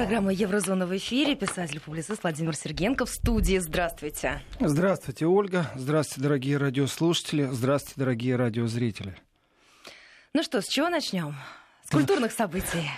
[0.00, 1.36] Программа «Еврозона» в эфире.
[1.36, 3.58] Писатель-публицист Владимир Сергенко в студии.
[3.58, 4.40] Здравствуйте.
[4.58, 5.70] Здравствуйте, Ольга.
[5.74, 7.44] Здравствуйте, дорогие радиослушатели.
[7.52, 9.14] Здравствуйте, дорогие радиозрители.
[10.32, 11.34] Ну что, с чего начнем?
[11.84, 12.90] С культурных событий.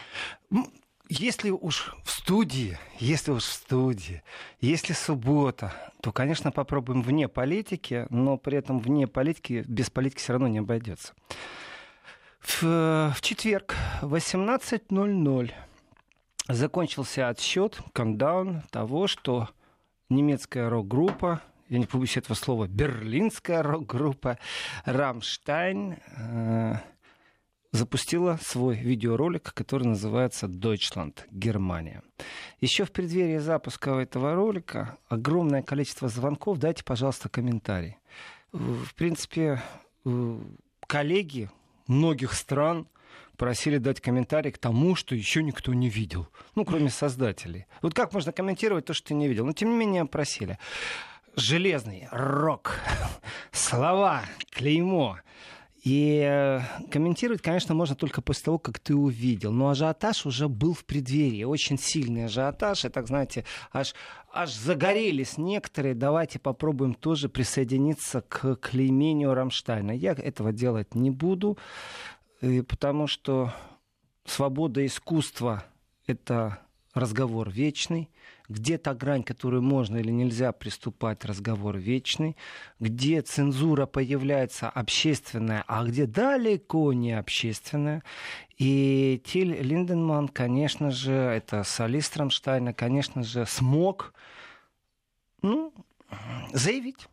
[1.09, 4.22] Если уж в студии, если уж в студии,
[4.60, 5.72] если суббота,
[6.03, 10.60] то, конечно, попробуем вне политики, но при этом вне политики, без политики все равно не
[10.60, 11.14] обойдется.
[12.38, 15.53] В, в четверг 18.00
[16.55, 19.48] закончился отсчет, кандаун того, что
[20.09, 24.38] немецкая рок-группа, я не побоюсь этого слова, берлинская рок-группа
[24.84, 26.74] «Рамштайн» э,
[27.73, 31.20] запустила свой видеоролик, который называется «Deutschland.
[31.30, 32.02] Германия».
[32.60, 36.59] Еще в преддверии запуска этого ролика огромное количество звонков.
[36.59, 37.96] Дайте, пожалуйста, комментарий.
[38.52, 39.62] В принципе,
[40.05, 40.38] э,
[40.87, 41.51] коллеги
[41.87, 42.87] многих стран
[43.37, 46.29] просили дать комментарий к тому, что еще никто не видел.
[46.55, 47.67] Ну, кроме создателей.
[47.81, 49.47] Вот как можно комментировать то, что ты не видел?
[49.47, 50.59] Но, тем не менее, просили.
[51.35, 52.79] Железный рок,
[53.52, 55.19] слова, клеймо.
[55.83, 56.61] И э,
[56.93, 59.51] комментировать, конечно, можно только после того, как ты увидел.
[59.51, 61.43] Но ажиотаж уже был в преддверии.
[61.43, 62.85] Очень сильный ажиотаж.
[62.85, 63.95] И так, знаете, аж,
[64.33, 65.94] аж загорелись некоторые.
[65.94, 69.91] Давайте попробуем тоже присоединиться к клеймению Рамштайна.
[69.91, 71.58] Я этого делать не буду,
[72.68, 73.52] потому что
[74.24, 75.64] свобода искусства—
[76.06, 76.58] это
[76.94, 78.10] разговор вечный,
[78.48, 82.36] где та грань, которую можно или нельзя приступать, разговор вечный,
[82.80, 88.02] где цензура появляется общественная, а где далеко не общественная.
[88.58, 94.12] И Тиль Линденман, конечно же, это солист Рамштайна, конечно же, смог
[95.40, 95.72] ну,
[96.52, 97.08] заявить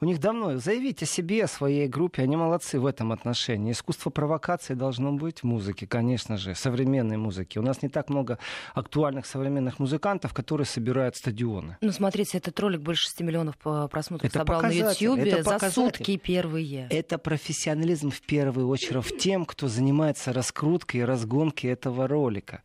[0.00, 2.22] у них давно заявить о себе, о своей группе.
[2.22, 3.72] Они молодцы в этом отношении.
[3.72, 7.60] Искусство провокации должно быть в музыке, конечно же, современной музыке.
[7.60, 8.38] У нас не так много
[8.74, 11.76] актуальных современных музыкантов, которые собирают стадионы.
[11.80, 16.86] Ну, смотрите, этот ролик больше 6 миллионов просмотров это собрал на YouTube за сутки первые.
[16.90, 22.62] Это профессионализм в первую очередь в тем, кто занимается раскруткой и разгонкой этого ролика.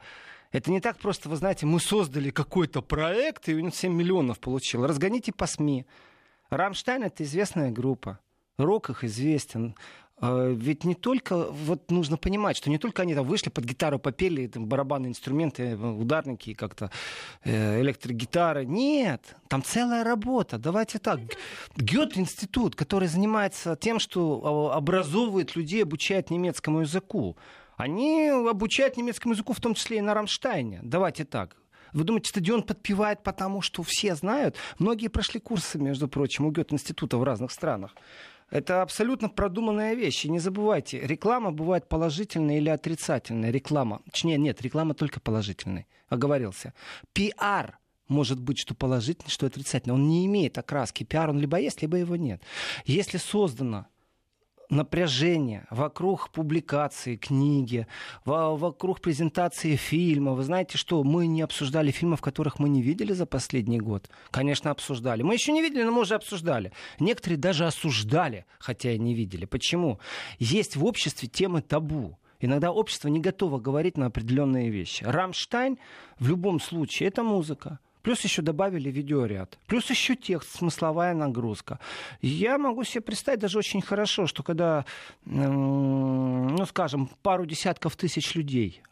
[0.51, 4.85] Это не так просто, вы знаете, мы создали какой-то проект, и он 7 миллионов получил.
[4.85, 5.85] Разгоните по СМИ.
[6.57, 8.19] Рамштайн— это известная группа.
[8.57, 9.75] Рок их известен.
[10.17, 13.99] А, ведь не только, вот нужно понимать, что не только они там вышли под гитару,
[13.99, 16.91] попели там, барабанные инструменты, ударники, как-то
[17.43, 18.65] э, электрогитары.
[18.65, 20.57] Нет, там целая работа.
[20.57, 21.19] Давайте так.
[21.75, 27.35] Гёте-институт, который занимается тем, что а, образовывает людей, обучает немецкому языку.
[27.75, 30.79] Они обучают немецкому языку, в том числе и на Рамштайне.
[30.83, 31.57] Давайте так.
[31.93, 34.55] Вы думаете, стадион подпевает потому, что все знают?
[34.79, 37.95] Многие прошли курсы, между прочим, у Гёте-института в разных странах.
[38.49, 40.25] Это абсолютно продуманная вещь.
[40.25, 43.51] И не забывайте, реклама бывает положительная или отрицательная.
[43.51, 44.01] Реклама.
[44.05, 45.87] Точнее, нет, реклама только положительная.
[46.07, 46.73] Оговорился.
[47.13, 49.95] Пиар может быть, что положительный, что отрицательный.
[49.95, 51.03] Он не имеет окраски.
[51.03, 52.43] Пиар он либо есть, либо его нет.
[52.85, 53.87] Если создано
[54.73, 57.87] напряжение вокруг публикации книги,
[58.25, 60.33] вокруг презентации фильма.
[60.33, 64.09] Вы знаете, что мы не обсуждали фильмов, которых мы не видели за последний год?
[64.31, 65.23] Конечно, обсуждали.
[65.23, 66.71] Мы еще не видели, но мы уже обсуждали.
[66.99, 69.45] Некоторые даже осуждали, хотя и не видели.
[69.45, 69.99] Почему?
[70.39, 72.17] Есть в обществе темы табу.
[72.39, 75.05] Иногда общество не готово говорить на определенные вещи.
[75.05, 75.77] Рамштайн
[76.19, 77.79] в любом случае это музыка.
[78.03, 79.57] Плюс еще добавили видеоряд.
[79.65, 81.79] Плюс еще текст, смысловая нагрузка.
[82.21, 84.85] Я могу себе представить даже очень хорошо, что когда,
[85.25, 88.83] ну, скажем, пару десятков тысяч людей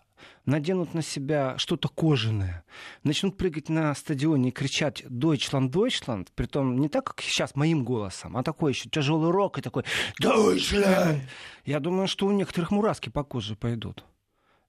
[0.45, 2.63] наденут на себя что-то кожаное,
[3.03, 8.37] начнут прыгать на стадионе и кричать «Deutschland, Deutschland», притом не так, как сейчас, моим голосом,
[8.37, 9.83] а такой еще тяжелый рок и такой
[10.21, 11.19] «Deutschland».
[11.65, 14.05] Я думаю, что у некоторых мураски по коже пойдут.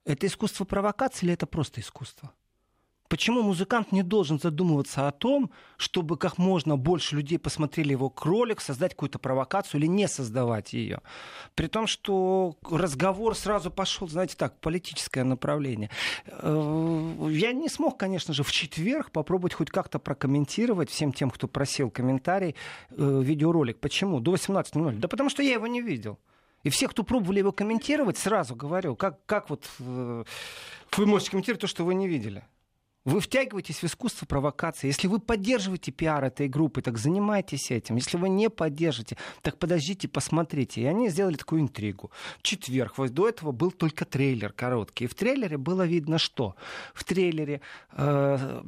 [0.04, 2.32] Это искусство провокации или это просто искусство?
[3.12, 8.62] Почему музыкант не должен задумываться о том, чтобы как можно больше людей посмотрели его кролик,
[8.62, 11.02] создать какую-то провокацию или не создавать ее?
[11.54, 15.90] При том, что разговор сразу пошел, знаете, так, политическое направление.
[16.26, 21.48] Э, я не смог, конечно же, в четверг попробовать хоть как-то прокомментировать всем тем, кто
[21.48, 22.54] просил комментарий,
[22.92, 23.78] э, видеоролик.
[23.78, 24.20] Почему?
[24.20, 25.00] До 18.00.
[25.00, 26.18] Да потому что я его не видел.
[26.62, 30.24] И все, кто пробовали его комментировать, сразу говорю, как, как вот э,
[30.96, 32.46] вы можете комментировать то, что вы не видели.
[33.04, 34.86] Вы втягиваетесь в искусство провокации.
[34.86, 37.96] Если вы поддерживаете пиар этой группы, так занимайтесь этим.
[37.96, 40.82] Если вы не поддержите, так подождите, посмотрите.
[40.82, 42.12] И они сделали такую интригу.
[42.38, 45.04] В четверг, вот до этого был только трейлер короткий.
[45.04, 46.54] И в трейлере было видно что?
[46.94, 47.60] В трейлере
[47.92, 48.62] э,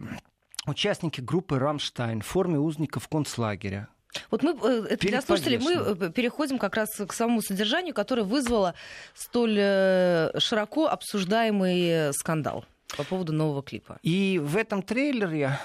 [0.66, 3.88] участники группы «Рамштайн» в форме узников концлагеря.
[4.30, 8.74] Вот мы, э, для слушателей, мы э, переходим как раз к самому содержанию, которое вызвало
[9.14, 12.64] столь э, широко обсуждаемый скандал.
[12.96, 13.98] По поводу нового клипа.
[14.02, 15.58] И в этом трейлере,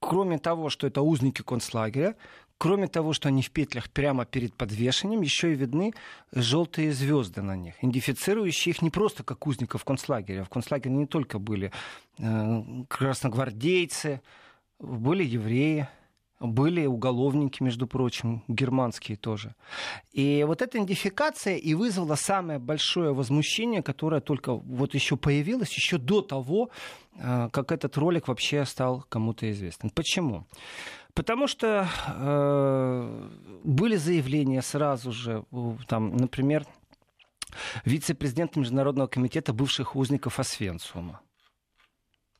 [0.00, 2.16] кроме того, что это узники концлагеря,
[2.58, 5.94] Кроме того, что они в петлях прямо перед подвешением, еще и видны
[6.32, 10.42] желтые звезды на них, идентифицирующие их не просто как узников концлагеря.
[10.42, 11.70] В концлагере не только были
[12.18, 14.20] э, красногвардейцы,
[14.80, 15.88] были евреи,
[16.40, 19.54] были уголовники, между прочим, германские тоже.
[20.12, 25.98] И вот эта идентификация и вызвала самое большое возмущение, которое только вот еще появилось, еще
[25.98, 26.70] до того,
[27.16, 29.90] э, как этот ролик вообще стал кому-то известен.
[29.90, 30.46] Почему?
[31.14, 33.28] Потому что э,
[33.64, 35.44] были заявления сразу же,
[35.88, 36.64] там, например,
[37.84, 41.20] вице-президента Международного комитета бывших узников Освенциума.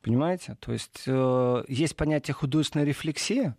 [0.01, 0.55] Понимаете?
[0.61, 3.57] То есть э, есть понятие художественная рефлексия,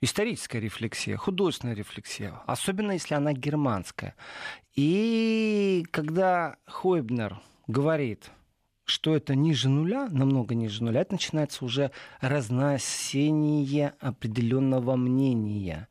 [0.00, 4.14] историческая рефлексия, художественная рефлексия, особенно если она германская.
[4.74, 8.30] И когда Хойбнер говорит,
[8.84, 11.90] что это ниже нуля, намного ниже нуля, это начинается уже
[12.22, 15.88] разносение определенного мнения.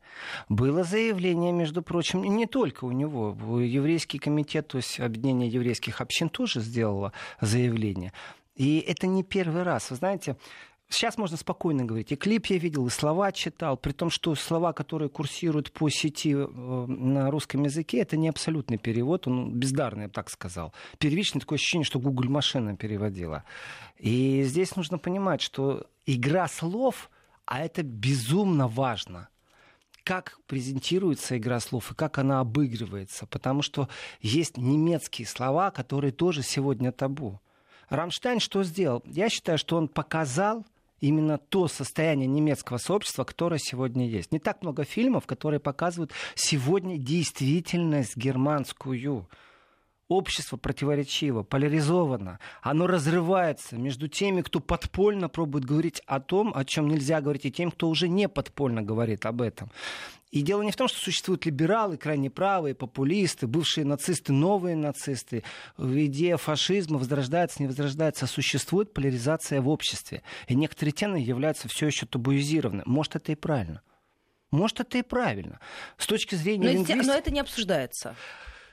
[0.48, 3.36] Было заявление, между прочим, не только у него.
[3.60, 8.12] Еврейский комитет, то есть объединение еврейских общин тоже сделало заявление.
[8.56, 9.90] И это не первый раз.
[9.90, 10.36] Вы знаете,
[10.90, 12.12] Сейчас можно спокойно говорить.
[12.12, 16.34] И клип я видел, и слова читал, при том, что слова, которые курсируют по сети
[16.34, 20.72] э, на русском языке, это не абсолютный перевод, он бездарный, я бы так сказал.
[20.98, 23.44] Первичное такое ощущение, что Google машина переводила.
[23.98, 27.10] И здесь нужно понимать, что игра слов,
[27.44, 29.28] а это безумно важно
[30.04, 33.26] как презентируется игра слов и как она обыгрывается.
[33.26, 33.90] Потому что
[34.22, 37.42] есть немецкие слова, которые тоже сегодня табу.
[37.90, 39.02] Рамштайн что сделал?
[39.04, 40.64] Я считаю, что он показал,
[41.00, 44.32] именно то состояние немецкого сообщества, которое сегодня есть.
[44.32, 49.28] Не так много фильмов, которые показывают сегодня действительность германскую.
[50.08, 52.38] Общество противоречиво, поляризовано.
[52.62, 57.52] Оно разрывается между теми, кто подпольно пробует говорить о том, о чем нельзя говорить, и
[57.52, 59.70] тем, кто уже не подпольно говорит об этом.
[60.30, 65.42] И дело не в том, что существуют либералы, крайне правые, популисты, бывшие нацисты, новые нацисты.
[65.78, 70.22] Идея фашизма возрождается, не возрождается, а существует поляризация в обществе.
[70.46, 72.82] И некоторые темы являются все еще табуизированы.
[72.84, 73.82] Может, это и правильно.
[74.50, 75.60] Может, это и правильно.
[75.96, 77.06] С точки зрения но, лингвистики...
[77.06, 78.14] но это не обсуждается.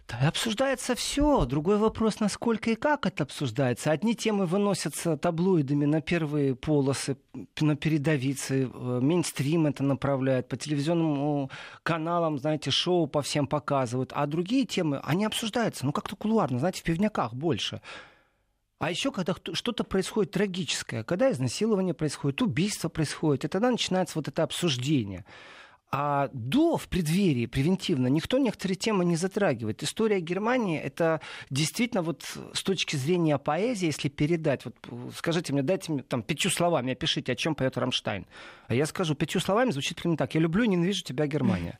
[0.08, 1.46] Да, обсуждается все.
[1.46, 3.90] Другой вопрос, насколько и как это обсуждается.
[3.90, 7.18] Одни темы выносятся таблоидами на первые полосы,
[7.60, 8.70] на передовицы.
[8.72, 10.48] Э, Мейнстрим это направляет.
[10.48, 11.50] По телевизионным
[11.82, 14.12] каналам, знаете, шоу по всем показывают.
[14.14, 15.86] А другие темы, они обсуждаются.
[15.86, 17.82] Ну, как-то кулуарно, знаете, в пивняках больше.
[18.78, 24.28] А еще, когда что-то происходит трагическое, когда изнасилование происходит, убийство происходит, и тогда начинается вот
[24.28, 25.26] это обсуждение.
[25.98, 29.82] А до, в преддверии, превентивно, никто некоторые темы не затрагивает.
[29.82, 34.76] История Германии— это действительно вот с точки зрения поэзии, если передать, вот
[35.16, 38.28] скажите мне, дайте мне там пятью словами, опишите, о чем поет Рамштайн.
[38.68, 40.36] А я скажу, пятью словами звучит примерно так.
[40.36, 41.80] «Я люблю и ненавижу тебя, Германия».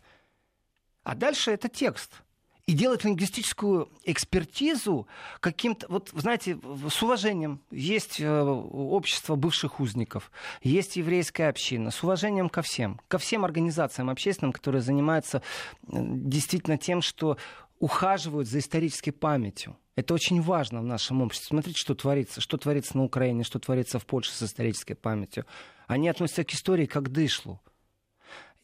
[1.04, 2.14] А дальше это текст—
[2.68, 5.08] и делать лингвистическую экспертизу
[5.40, 6.58] каким-то, вот, знаете,
[6.90, 7.62] с уважением.
[7.70, 10.32] Есть э, общество бывших узников,
[10.64, 15.44] есть еврейская община, с уважением ко всем, ко всем организациям общественным, которые занимаются
[15.84, 17.38] э, действительно тем, что
[17.80, 19.78] ухаживают за исторической памятью.
[19.96, 21.48] Это очень важно в нашем обществе.
[21.50, 22.42] Смотрите, что творится.
[22.42, 25.46] Что творится на Украине, что творится в Польше с исторической памятью.
[25.88, 27.62] Они относятся к истории как к дышлу.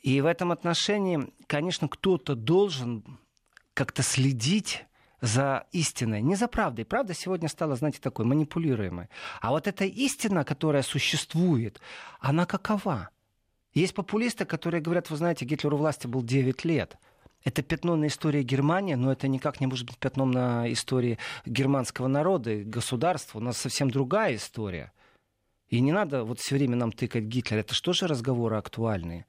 [0.02, 3.20] И в этом отношении, конечно, кто-то должен
[3.74, 4.86] как-то следить
[5.22, 6.84] за истиной, не за правдой.
[6.84, 9.08] Правда сегодня стала, знаете, такой манипулируемой.
[9.40, 11.80] А вот эта истина, которая существует,
[12.20, 13.10] она какова?
[13.74, 16.98] Есть популисты, которые говорят, вы знаете, Гитлеру власти был 9 лет.
[17.44, 22.08] Это пятно на истории Германии, но это никак не может быть пятном на истории германского
[22.08, 23.40] народа и государства.
[23.40, 24.92] У нас совсем другая история.
[25.70, 27.60] И не надо вот все время нам тыкать Гитлер.
[27.60, 29.26] Это что же разговоры актуальные?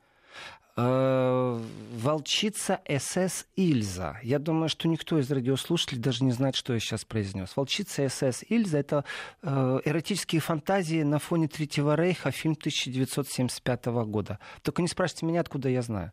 [0.74, 1.60] Э,
[1.96, 4.18] волчица СС Ильза.
[4.22, 7.54] Я думаю, что никто из радиослушателей даже не знает, что я сейчас произнес.
[7.56, 9.04] Волчица СС Ильза это
[9.42, 14.38] э, эротические фантазии на фоне Третьего Рейха, фильм 1975 года.
[14.62, 16.12] Только не спрашивайте меня, откуда я знаю.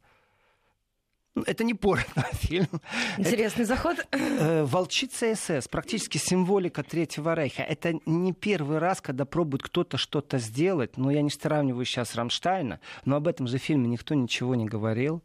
[1.36, 2.67] Ну, это не порно-фильм.
[3.17, 4.07] Интересный это, заход.
[4.12, 7.62] Э, Волчица СС, практически символика Третьего Рейха.
[7.62, 10.98] Это не первый раз, когда пробует кто-то что-то сделать.
[10.98, 15.21] Но я не сравниваю сейчас Рамштайна, но об этом же фильме никто ничего не говорил.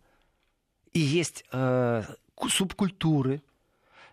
[0.92, 2.02] И есть э,
[2.49, 3.42] субкультуры,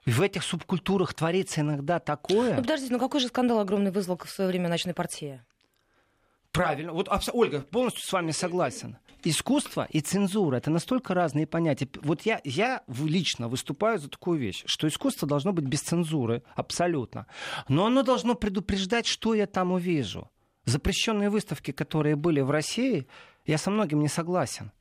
[0.06, 2.56] в этих субкультурах творится иногда такое.
[2.56, 5.44] Ну подождите, ну какой же скандал огромный вызвал в свое время ночной партии?
[6.52, 6.92] Правильно.
[6.92, 8.98] Вот, Ольга, полностью с вами согласен.
[9.24, 11.88] Искусство и цензура— это настолько разные понятия.
[12.02, 17.28] Вот я, я лично выступаю за такую вещь, что искусство должно быть без цензуры, абсолютно.
[17.68, 20.30] Но оно должно предупреждать, что я там увижу.
[20.66, 23.08] Запрещенные выставки, которые были в России,
[23.46, 24.72] я со многим не согласен.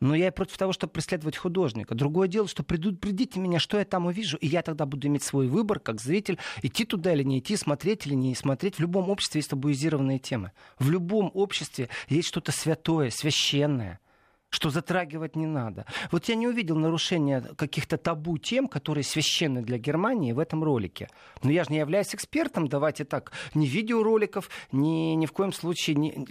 [0.00, 1.94] Но я против того, чтобы преследовать художника.
[1.94, 5.48] Другое дело, что предупредите меня, что я там увижу, и я тогда буду иметь свой
[5.48, 8.76] выбор, как зритель, идти туда или не идти, смотреть или не смотреть.
[8.76, 10.52] В любом обществе есть табуизированные темы.
[10.78, 14.00] В любом обществе есть что-то святое, священное
[14.48, 15.84] что затрагивать не надо.
[16.10, 21.08] Вот я не увидел нарушения каких-то табу тем, которые священны для Германии в этом ролике.
[21.42, 25.96] Но я же не являюсь экспертом, давайте так, ни видеороликов, ни, ни в коем случае,
[25.96, 26.26] ни,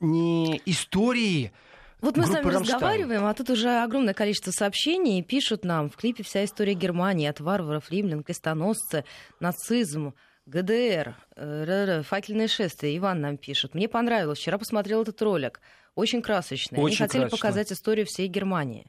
[0.00, 1.52] ни истории
[2.00, 5.22] вот мы с вами разговариваем, а тут уже огромное количество сообщений.
[5.22, 9.04] Пишут нам в клипе вся история Германии от варваров, римлян, крестоносцы,
[9.40, 10.14] нацизм,
[10.46, 12.96] ГДР, э, факельное шествие.
[12.98, 13.74] Иван нам пишет.
[13.74, 14.38] Мне понравилось.
[14.38, 15.60] Вчера посмотрел этот ролик.
[15.94, 16.78] Очень красочный.
[16.78, 17.38] Очень Они хотели красочно.
[17.38, 18.86] показать историю всей Германии.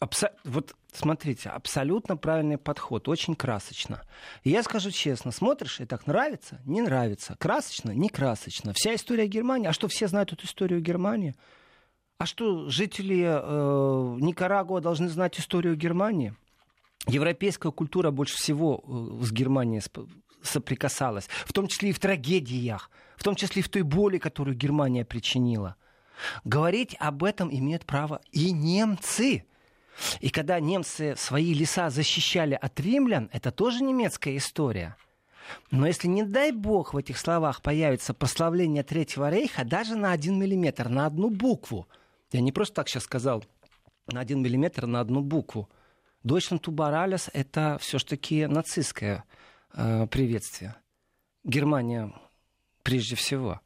[0.00, 0.32] Абсо...
[0.44, 4.02] Вот смотрите, абсолютно правильный подход, очень красочно.
[4.44, 8.72] И я скажу честно, смотришь и так нравится, не нравится, красочно, не красочно.
[8.72, 11.34] Вся история Германии, а что все знают эту историю Германии?
[12.20, 16.34] А что, жители э, Никарагуа должны знать историю Германии?
[17.06, 19.80] Европейская культура больше всего э, с Германией
[20.42, 24.54] соприкасалась, в том числе и в трагедиях, в том числе и в той боли, которую
[24.54, 25.76] Германия причинила.
[26.44, 29.46] Говорить об этом имеют право и немцы.
[30.20, 34.94] И когда немцы свои леса защищали от римлян, это тоже немецкая история.
[35.70, 40.38] Но если, не дай бог, в этих словах появится прославление Третьего Рейха даже на один
[40.38, 41.88] миллиметр, на одну букву–
[42.32, 43.44] я не просто так сейчас сказал
[44.06, 45.68] на один миллиметр на одну букву.
[46.24, 49.24] Deutschland Tubaralis— это все-таки нацистское
[49.72, 50.74] э, приветствие.
[51.44, 52.12] Германия
[52.82, 53.60] прежде всего.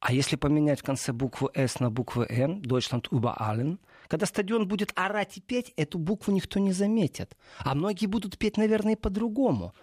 [0.00, 3.78] А если поменять в конце букву «С» на букву «Н», Deutschland über allen,
[4.08, 7.36] когда стадион будет орать и петь, эту букву никто не заметит.
[7.58, 9.74] А многие будут петь, наверное, по-другому.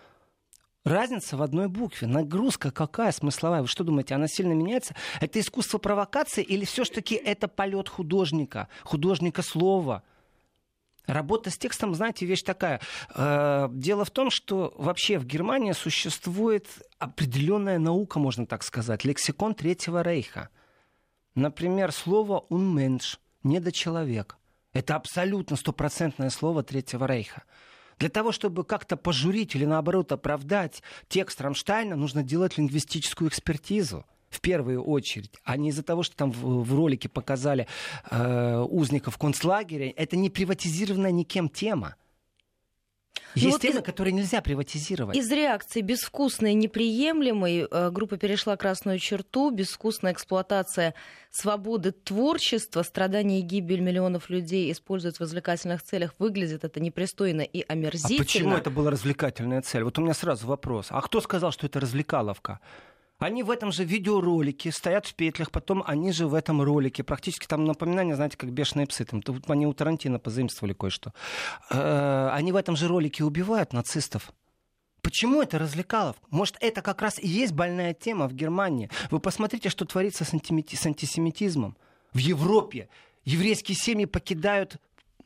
[0.88, 2.08] Разница в одной букве.
[2.08, 3.62] Нагрузка какая смысловая?
[3.62, 4.96] Вы что думаете, она сильно меняется?
[5.20, 10.04] Это искусство провокации или все-таки это полет художника, художника слова?
[11.06, 12.80] Работа с текстом, знаете, вещь такая.
[13.14, 16.68] Э, дело в том, что вообще в Германии существует
[17.00, 20.48] определенная наука, можно так сказать, лексикон Третьего Рейха.
[21.36, 24.38] Например, слово «унменш»— недочеловек.
[24.72, 27.44] Это абсолютно стопроцентное слово Третьего Рейха.
[28.00, 34.42] Для того, чтобы как-то пожурить или наоборот оправдать текст Рамштайна, нужно делать лингвистическую экспертизу в
[34.42, 37.68] первую очередь, а не из-за того, что там в, в ролике показали
[38.10, 39.92] э, узников концлагеря.
[39.96, 41.96] Это не приватизированная никем тема.
[43.36, 43.84] Ну Есть вот темы, из...
[43.84, 45.16] которые нельзя приватизировать.
[45.16, 50.94] Из реакции безвкусной неприемлемой э, группа перешла красную черту, безвкусная эксплуатация
[51.30, 57.64] свободы творчества, страдания и гибель миллионов людей используют в развлекательных целях, выглядит это непристойно и
[57.68, 58.22] омерзительно.
[58.22, 59.84] А почему это была развлекательная цель?
[59.84, 60.88] Вот у меня сразу вопрос.
[60.90, 62.60] А кто сказал, что это развлекаловка?
[63.20, 67.04] Они в этом же видеоролике стоят в петлях, потом они же в этом ролике.
[67.04, 69.06] Практически там напоминание, знаете, как бешеные псы.
[69.06, 71.14] Там, тут они у Тарантино позаимствовали кое-что.
[71.72, 74.32] Э, они в этом же ролике убивают нацистов.
[75.02, 76.18] Почему это развлекалов?
[76.30, 78.90] Может, это как раз и есть больная тема в Германии.
[79.10, 81.76] Вы посмотрите, что творится с, с антисемитизмом.
[82.14, 82.88] В Европе
[83.26, 84.78] еврейские семьи покидают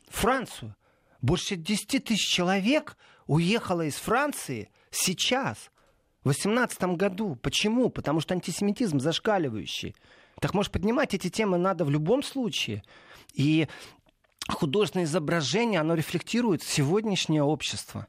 [0.08, 0.76] Францию.
[1.20, 2.96] Больше 10 тысяч человек
[3.26, 5.70] уехало из Франции сейчас.
[6.22, 7.36] В 2018 году.
[7.36, 7.90] Почему?
[7.90, 9.96] Потому что антисемитизм зашкаливающий.
[10.40, 12.82] Так может поднимать эти темы надо в любом случае.
[13.34, 13.68] И
[14.48, 18.06] художественное изображение, оно рефлектирует сегодняшнее общество.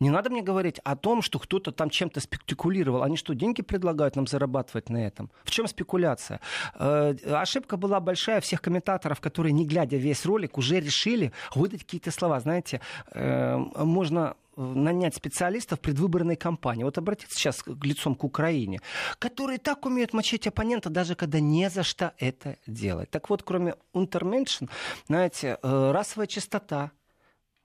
[0.00, 3.02] Не надо мне говорить о том, что кто-то там чем-то спекулировал.
[3.02, 5.30] Они что, деньги предлагают нам зарабатывать на этом?
[5.44, 6.40] В чем спекуляция?
[6.74, 12.10] Э, ошибка была большая всех комментаторов, которые, не глядя весь ролик, уже решили выдать какие-то
[12.12, 12.40] слова.
[12.40, 12.80] Знаете,
[13.12, 16.84] э, можно нанять специалистов предвыборной кампании.
[16.84, 18.80] Вот обратиться сейчас лицом к Украине,
[19.18, 23.10] которые так умеют мочить оппонента, даже когда не за что это делать.
[23.10, 24.68] Так вот, кроме Унтерменшен,
[25.06, 26.92] знаете, э, расовая чистота,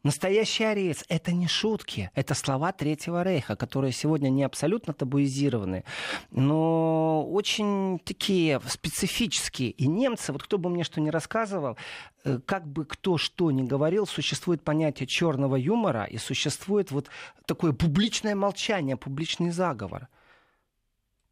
[0.05, 5.83] Настоящий ариец— это не шутки, это слова Третьего Рейха, которые сегодня не абсолютно табуизированы,
[6.29, 9.71] но очень такие специфические.
[9.71, 11.75] И немцы, вот кто бы мне что ни рассказывал,
[12.23, 17.09] э, как бы кто что ни говорил, существует понятие черного юмора и существует вот
[17.47, 20.07] такое публичное молчание, публичный заговор.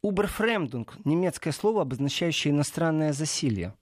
[0.02, 3.74] Уберфремдунг— немецкое слово, обозначающее иностранное засилье.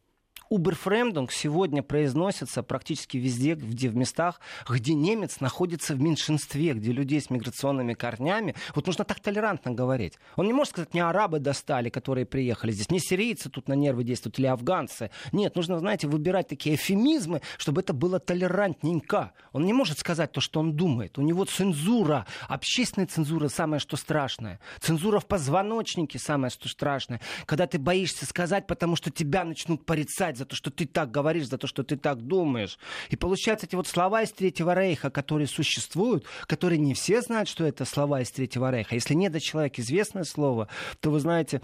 [0.52, 7.22] Уберфремдунг сегодня произносится практически везде, где в местах, где немец находится в меньшинстве, где людей
[7.22, 8.54] с миграционными корнями.
[8.74, 10.18] Вот нужно так толерантно говорить.
[10.36, 14.04] Он не может сказать, не арабы достали, которые приехали здесь, не сирийцы тут на нервы
[14.04, 15.10] действуют или афганцы.
[15.32, 19.32] Нет, нужно, знаете, выбирать такие эфемизмы, чтобы это было толерантненько.
[19.52, 21.16] Он не может сказать то, что он думает.
[21.16, 24.60] У него цензура, общественная цензура самое, что страшное.
[24.80, 27.22] Цензура в позвоночнике самое, что страшное.
[27.46, 31.48] Когда ты боишься сказать, потому что тебя начнут порицать за то, что ты так говоришь,
[31.48, 32.78] за то, что ты так думаешь.
[33.10, 37.64] И получается, эти вот слова из Третьего Рейха, которые существуют, которые не все знают, что
[37.64, 38.94] это слова из Третьего Рейха.
[38.94, 40.68] Если нет до человека известное слово,
[41.00, 41.60] то вы знаете,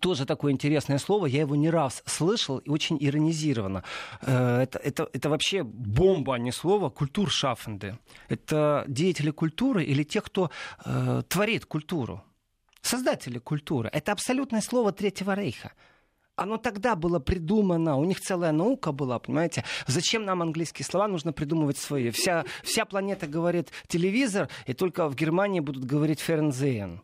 [0.00, 3.82] тоже такое интересное слово, я его не раз слышал и очень иронизированно.
[4.22, 7.98] Э, это, это, это вообще бомба, а не слово, культуршафенды.
[8.28, 10.50] Это деятели культуры или те, кто
[10.84, 12.22] э, творит культуру.
[12.82, 13.90] Создатели культуры.
[13.92, 15.72] Это абсолютное слово Третьего Рейха.
[16.40, 19.62] Оно тогда было придумано, у них целая наука была, понимаете?
[19.86, 22.08] Зачем нам английские слова, нужно придумывать свои.
[22.08, 27.02] Вся, вся планета говорит телевизор, и только в Германии будут говорить фернзейн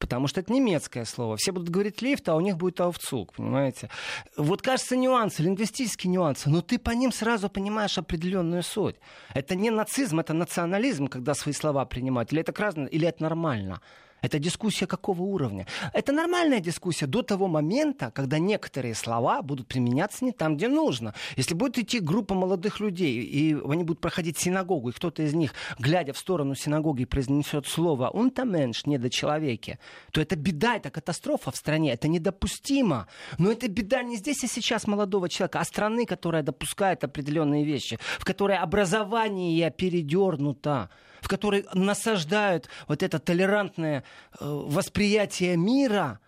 [0.00, 1.36] потому что это немецкое слово.
[1.38, 3.88] Все будут говорить лифт, а у них будет овцук, понимаете?
[4.36, 8.96] Вот кажется нюансы, лингвистические нюансы, но ты по ним сразу понимаешь определенную суть.
[9.32, 12.32] Это не нацизм, это национализм, когда свои слова принимать.
[12.32, 12.52] Или это
[12.90, 13.80] или это нормально.
[14.24, 15.66] Это дискуссия какого уровня?
[15.92, 21.12] Это нормальная дискуссия до того момента, когда некоторые слова будут применяться не там, где нужно.
[21.36, 25.52] Если будет идти группа молодых людей, и они будут проходить синагогу, и кто-то из них,
[25.78, 29.78] глядя в сторону синагоги, произнесет слово «унтаменш» недочеловеке,
[30.10, 33.08] то это беда, это катастрофа в стране, это недопустимо.
[33.36, 37.98] Но это беда не здесь и сейчас молодого человека, а страны, которая допускает определенные вещи,
[38.18, 40.88] в которой образование передернуто
[41.24, 44.04] в которой насаждают вот это толерантное
[44.38, 46.20] э, восприятие мира,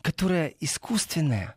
[0.00, 1.56] которое искусственное,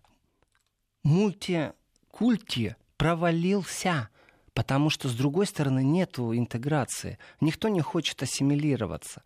[1.04, 4.10] мультикульти провалился.
[4.54, 7.18] Потому что, с другой стороны, нет интеграции.
[7.40, 9.24] Никто не хочет ассимилироваться.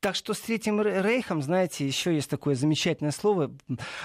[0.00, 3.52] Так что с Третьим Рейхом, знаете, еще есть такое замечательное слово.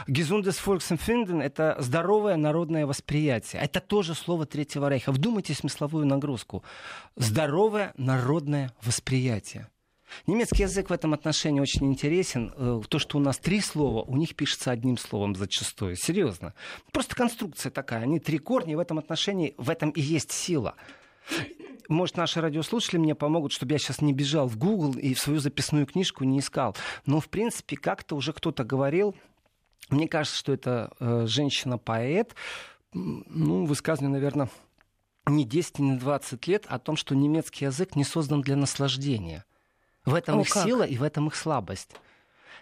[0.08, 3.62] Gesundes Volksempfinden— это здоровое народное восприятие.
[3.62, 5.12] Это тоже слово Третьего Рейха.
[5.12, 6.64] Вдумайтесь в смысловую нагрузку.
[7.16, 9.70] Здоровое народное восприятие.
[10.28, 12.54] Немецкий язык в этом отношении очень интересен.
[12.56, 15.96] Э, то, что у нас три слова, у них пишется одним словом зачастую.
[15.96, 16.54] Серьезно.
[16.92, 18.02] Просто конструкция такая.
[18.02, 20.76] Они три корня, и в этом отношении в этом и есть сила
[21.90, 25.40] может, наши радиослушатели мне помогут, чтобы я сейчас не бежал в Google и в свою
[25.40, 26.76] записную книжку не искал.
[27.06, 29.16] Но, в принципе, как-то уже кто-то говорил,
[29.90, 32.36] мне кажется, что это э, женщина-поэт,
[32.94, 34.50] ну, высказывание, наверное,
[35.26, 39.46] не 10, не 20 лет о том, что немецкий язык не создан для наслаждения.
[40.06, 40.66] В этом О, их как?
[40.66, 41.92] сила и в этом их слабость.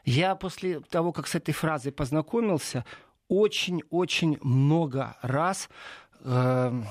[0.04, 2.86] Я после того, как с этой фразой познакомился,
[3.28, 5.70] очень-очень много раз
[6.20, 6.84] э,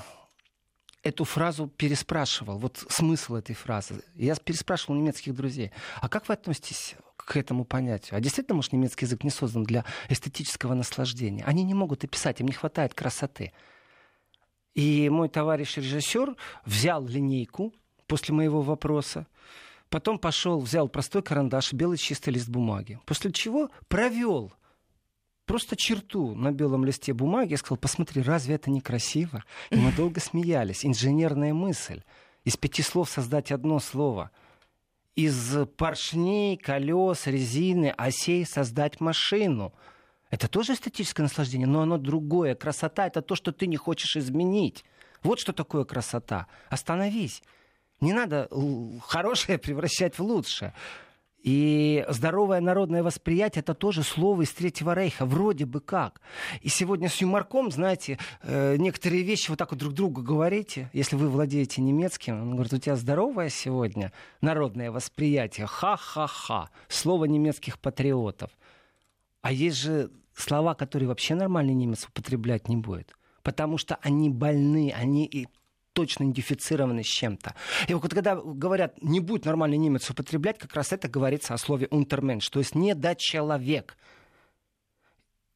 [1.03, 4.03] эту фразу переспрашивал, вот смысл этой фразы.
[4.15, 5.71] Я переспрашивал немецких друзей.
[5.99, 8.17] А как вы относитесь к этому понятию?
[8.17, 11.43] А действительно, может, немецкий язык не создан для эстетического наслаждения?
[11.45, 13.51] Они не могут описать, им не хватает красоты.
[14.73, 16.35] И мой товарищ режиссер
[16.65, 17.73] взял линейку
[18.07, 19.27] после моего вопроса,
[19.91, 24.51] потом пошел, взял простой карандаш, белый чистый лист бумаги, после чего провел
[25.45, 27.51] просто черту на белом листе бумаги.
[27.51, 29.43] Я сказал, посмотри, разве это не красиво?
[29.69, 30.85] И мы долго смеялись.
[30.85, 32.01] Инженерная мысль.
[32.45, 34.31] Из пяти слов создать одно слово.
[35.15, 39.73] Из поршней, колес, резины, осей создать машину.
[40.29, 42.55] Это тоже эстетическое наслаждение, но оно другое.
[42.55, 44.85] Красота— это то, что ты не хочешь изменить.
[45.21, 46.47] Вот что такое красота.
[46.69, 47.43] Остановись.
[48.01, 48.49] Не надо
[49.05, 50.73] хорошее превращать в лучшее.
[51.43, 56.21] И здоровое народное восприятие это тоже слово из Третьего Рейха, вроде бы как.
[56.61, 61.15] И сегодня с юморком, знаете, э, некоторые вещи вот так вот друг другу говорите, если
[61.15, 64.11] вы владеете немецким, он говорит, у тебя здоровое сегодня
[64.41, 68.51] народное восприятие, ха-ха-ха, слово немецких патриотов.
[69.41, 74.93] А есть же слова, которые вообще нормальный немец употреблять не будет потому что они больны,
[74.95, 75.47] они
[75.93, 77.55] точно идентифицированы с чем-то.
[77.87, 81.87] И вот когда говорят, не будет нормальный немец употреблять, как раз это говорится о слове
[81.91, 83.97] «унтерменш», то есть недочеловек.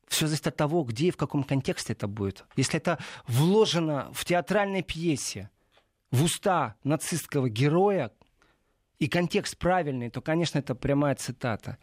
[0.07, 2.45] Все зависит от того, где и в каком контексте это будет.
[2.55, 5.49] Если это вложено в театральной пьесе,
[6.11, 8.11] в уста нацистского героя,
[8.99, 11.77] и контекст правильный, то, конечно, это прямая цитата.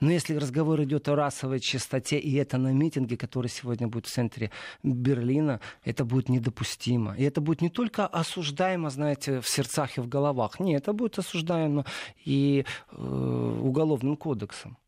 [0.00, 4.10] Но если разговор идет о расовой чистоте, и это на митинге, который сегодня будет в
[4.10, 4.50] центре
[4.82, 7.14] Берлина, это будет недопустимо.
[7.16, 10.60] И это будет не только осуждаемо, знаете, в сердцах и в головах.
[10.60, 11.84] Нет, это будет осуждаемо
[12.24, 14.78] и э, уголовным кодексом.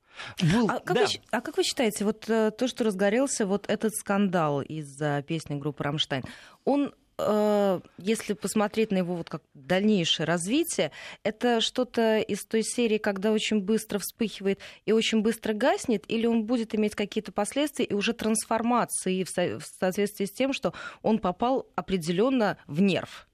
[0.40, 1.06] Был, а, как да.
[1.06, 5.56] вы, а как вы считаете, вот э, то, что разгорелся вот этот скандал из-за песни
[5.56, 6.24] группы «Рамштайн»,
[6.64, 10.90] он если посмотреть на его вот как дальнейшее развитие,
[11.22, 16.44] это что-то из той серии, когда очень быстро вспыхивает и очень быстро гаснет, или он
[16.44, 20.72] будет иметь какие-то последствия и уже трансформации в соответствии с тем, что
[21.02, 23.28] он попал определенно в нерв?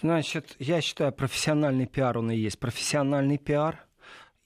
[0.00, 3.86] Значит, я считаю, профессиональный пиар он и есть профессиональный пиар.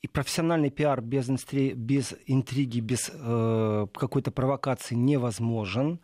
[0.02, 1.72] И профессиональный пиар без, инстри...
[1.72, 6.00] без интриги, без э, какой-то провокации невозможен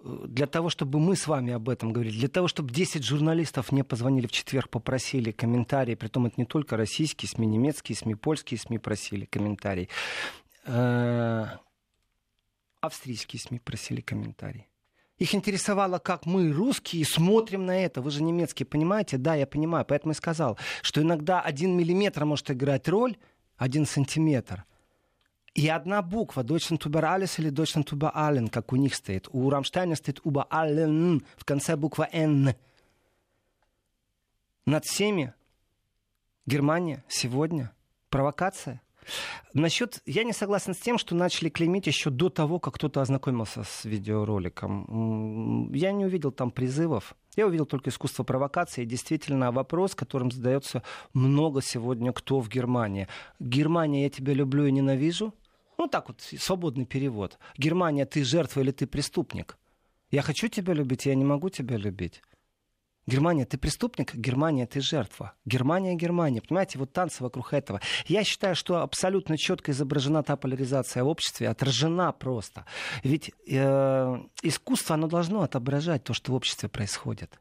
[0.00, 3.82] для того, чтобы мы с вами об этом говорили, для того, чтобы 10 журналистов мне
[3.82, 8.78] позвонили в четверг, попросили комментарии, притом это не только российские СМИ, немецкие СМИ, польские СМИ
[8.78, 9.88] просили комментарии,
[10.66, 11.46] э,
[12.80, 14.68] австрийские СМИ просили комментарии.
[15.18, 18.00] Их интересовало, как мы, русские, смотрим на это.
[18.00, 19.16] Вы же немецкие, понимаете?
[19.16, 19.84] Да, я понимаю.
[19.84, 23.16] Поэтому я сказал, что иногда один миллиметр может играть роль,
[23.56, 24.64] один сантиметр–
[25.58, 29.28] и одна буква, Deutschland über alles или Deutschland über allen, как у них стоит.
[29.32, 32.54] У Рамштайна стоит über allen, в конце буква N.
[34.66, 35.34] Над всеми
[36.46, 37.72] Германия сегодня.
[38.08, 38.80] Провокация.
[39.52, 43.64] Насчет, я не согласен с тем, что начали клеймить еще до того, как кто-то ознакомился
[43.64, 45.72] с видеороликом.
[45.72, 47.16] Я не увидел там призывов.
[47.34, 48.82] Я увидел только искусство провокации.
[48.82, 53.08] И действительно вопрос, которым задается много сегодня кто в Германии.
[53.40, 55.34] Германия, я тебя люблю и ненавижу.
[55.78, 57.38] Ну так вот, свободный перевод.
[57.56, 59.56] Германия, ты жертва или ты преступник?
[60.10, 62.20] Я хочу тебя любить, я не могу тебя любить.
[63.06, 65.32] Германия, ты преступник, Германия, ты жертва.
[65.46, 66.42] Германия, Германия.
[66.42, 67.80] Понимаете, вот танцы вокруг этого.
[68.06, 72.66] Я считаю, что абсолютно четко изображена та поляризация в обществе, отражена просто.
[73.04, 77.40] Ведь э, искусство, оно должно отображать то, что в обществе происходит.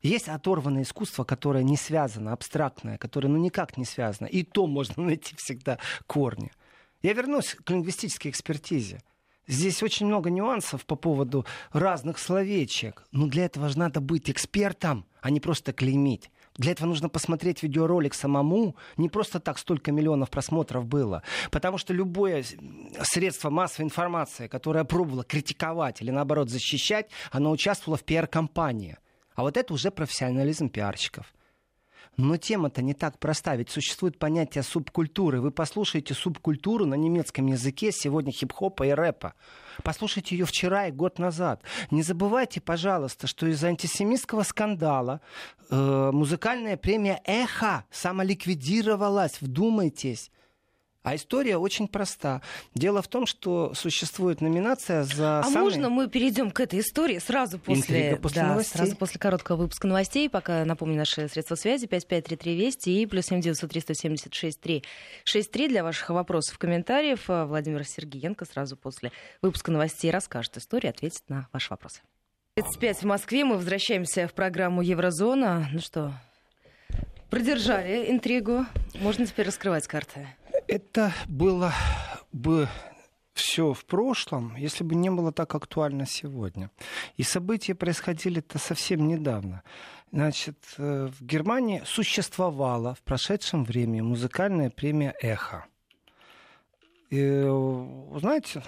[0.00, 4.28] Есть оторванное искусство, которое не связано, абстрактное, которое ну никак не связано.
[4.28, 6.52] И то можно найти всегда корни.
[7.02, 9.00] Я вернусь к лингвистической экспертизе.
[9.48, 13.04] Здесь очень много нюансов по поводу разных словечек.
[13.12, 16.30] Но для этого же надо быть экспертом, а не просто клеймить.
[16.56, 18.76] Для этого нужно посмотреть видеоролик самому.
[18.96, 21.22] Не просто так столько миллионов просмотров было.
[21.50, 22.44] Потому что любое
[23.02, 28.98] средство массовой информации, которое пробовало критиковать или наоборот защищать, оно участвовало в пиар-компании.
[29.34, 31.32] А вот это уже профессионализм пиарщиков.
[32.16, 35.40] Но тема-то не так проста, ведь существует понятие субкультуры.
[35.40, 39.34] Вы послушаете субкультуру на немецком языке сегодня хип-хопа и рэпа.
[39.82, 41.62] Послушайте ее вчера и год назад.
[41.90, 45.20] Не забывайте, пожалуйста, что из-за антисемитского скандала
[45.68, 49.40] э, музыкальная премия «Эхо» самоликвидировалась.
[49.42, 50.30] Вдумайтесь.
[51.06, 52.42] А история очень проста.
[52.74, 55.62] Дело в том, что существует номинация за А самый...
[55.62, 58.76] можно мы перейдем к этой истории сразу после, после да, новостей?
[58.76, 60.28] сразу после короткого выпуска новостей?
[60.28, 67.28] Пока напомню наши средства связи 5533 Вести и плюс 7936 363 для ваших вопросов, комментариев.
[67.28, 72.00] Владимир Сергеенко сразу после выпуска новостей расскажет историю, ответит на ваши вопросы.
[72.56, 73.44] 35 в Москве.
[73.44, 75.68] Мы возвращаемся в программу Еврозона.
[75.72, 76.14] Ну что,
[77.30, 78.66] продержали интригу.
[79.00, 80.26] Можно теперь раскрывать карты.
[80.68, 81.72] Это было
[82.32, 82.68] бы
[83.34, 86.70] все в прошлом, если бы не было так актуально сегодня.
[87.16, 89.62] И события происходили-то совсем недавно.
[90.10, 95.66] Значит, э, в Германии существовала в прошедшем времени музыкальная премия «Эхо».
[97.10, 97.42] И,
[98.16, 98.64] знаете,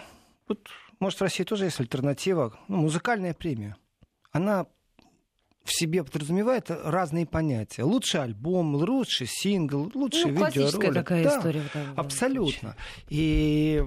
[0.47, 0.69] вот,
[1.01, 3.77] может, в России тоже есть альтернатива, ну, музыкальная премия.
[4.31, 4.67] Она
[5.69, 7.83] в себе подразумевает разные понятия.
[7.83, 10.95] Лучший альбом, лучший сингл, лучший ну, видеоролик.
[10.95, 11.63] такая да, история.
[11.75, 12.77] Да, абсолютно.
[13.09, 13.85] И,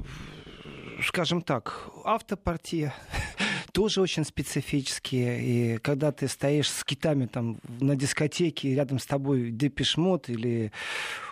[1.04, 2.94] скажем так, автопартия
[3.74, 5.42] тоже очень специфические.
[5.42, 10.72] И когда ты стоишь с китами там на дискотеке, и рядом с тобой Депешмот или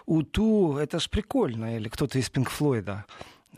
[0.05, 1.75] Уту, это ж прикольно.
[1.75, 3.05] Или кто-то из Пинк Флойда.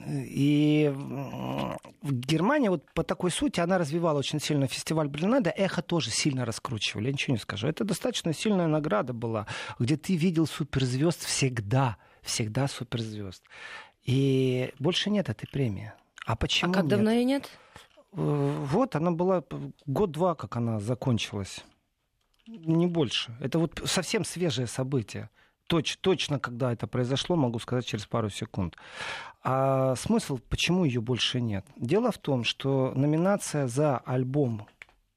[0.06, 5.54] И в Германии вот по такой сути она развивала очень сильно фестиваль Бринада.
[5.56, 7.68] Эхо тоже сильно раскручивали, я ничего не скажу.
[7.68, 9.48] Это достаточно сильная награда была,
[9.80, 13.44] где ты видел суперзвезд всегда, всегда суперзвезд.
[14.04, 15.94] И больше нет этой премии.
[16.26, 16.72] А почему?
[16.72, 16.90] А как нет?
[16.90, 17.50] давно ее нет?
[18.14, 19.44] Э, вот, она была
[19.86, 21.64] год-два, как она закончилась.
[22.48, 23.36] Не больше.
[23.40, 25.30] Это вот совсем свежее событие.
[25.72, 28.76] Точ, точно, когда это произошло, могу сказать через пару секунд.
[29.42, 31.66] А смысл, почему ее больше нет?
[31.78, 34.68] Дело в том, что номинация за альбом,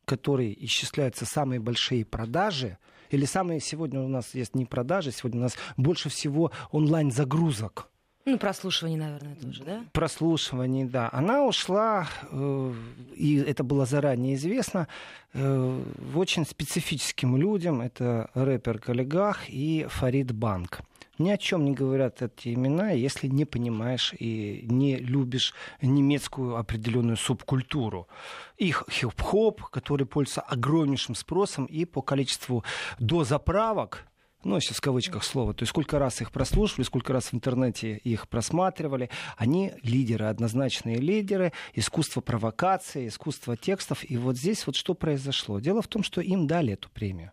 [0.04, 2.78] который исчисляется самые большие продажи,
[3.10, 7.90] или самые сегодня у нас есть не продажи, сегодня у нас больше всего онлайн-загрузок
[8.24, 9.84] ну, прослушивание, наверное, тоже, да?
[9.92, 11.10] Прослушивание, да.
[11.12, 12.72] Она ушла, э,
[13.14, 14.88] и это было заранее известно,
[15.34, 17.82] э, в очень специфическим людям.
[17.82, 20.80] Это рэпер Каллигах и Фарид Банк.
[21.18, 27.16] Ни о чем не говорят эти имена, если не понимаешь и не любишь немецкую определенную
[27.16, 28.08] субкультуру.
[28.56, 32.64] Их хип-хоп, который пользуется огромнейшим спросом и по количеству
[32.98, 34.06] дозаправок,
[34.44, 37.96] ну, сейчас в кавычках слово, то есть сколько раз их прослушивали, сколько раз в интернете
[37.96, 44.08] их просматривали, они лидеры, однозначные лидеры, искусство провокации, искусство текстов.
[44.08, 45.60] И вот здесь вот что произошло.
[45.60, 47.32] Дело в том, что им дали эту премию.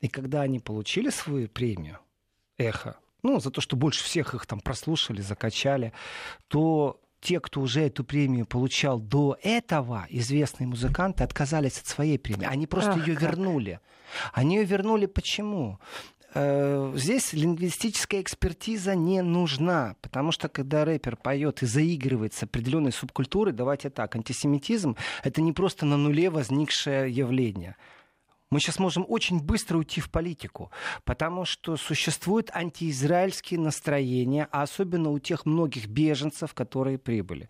[0.00, 1.98] И когда они получили свою премию,
[2.56, 5.92] эхо, ну, за то, что больше всех их там прослушали, закачали,
[6.48, 12.46] то те, кто уже эту премию получал до этого, известные музыканты, отказались от своей премии.
[12.46, 13.22] Они просто Ах, ее как.
[13.22, 13.80] вернули.
[14.32, 15.78] Они ее вернули почему?
[16.32, 22.92] Э, здесь лингвистическая экспертиза не нужна, потому что когда рэпер поет и заигрывает с определенной
[22.92, 27.76] субкультурой, давайте так, антисемитизм это не просто на нуле возникшее явление
[28.50, 30.70] мы сейчас можем очень быстро уйти в политику,
[31.04, 37.48] потому что существуют антиизраильские настроения, а особенно у тех многих беженцев, которые прибыли.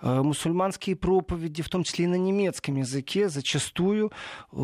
[0.00, 4.10] Э, мусульманские проповеди, в том числе и на немецком языке, зачастую
[4.52, 4.56] э,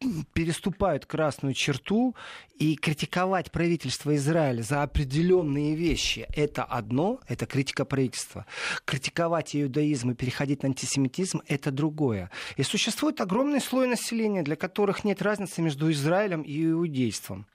[0.34, 2.14] переступают красную черту
[2.58, 8.46] и критиковать правительство Израиля за определенные вещи, это одно, это критика правительства.
[8.84, 12.30] Критиковать иудаизм и переходить на антисемитизм, это другое.
[12.56, 17.46] И существует огромный слой населения, для которых нет разницы между Израилем и иудейством.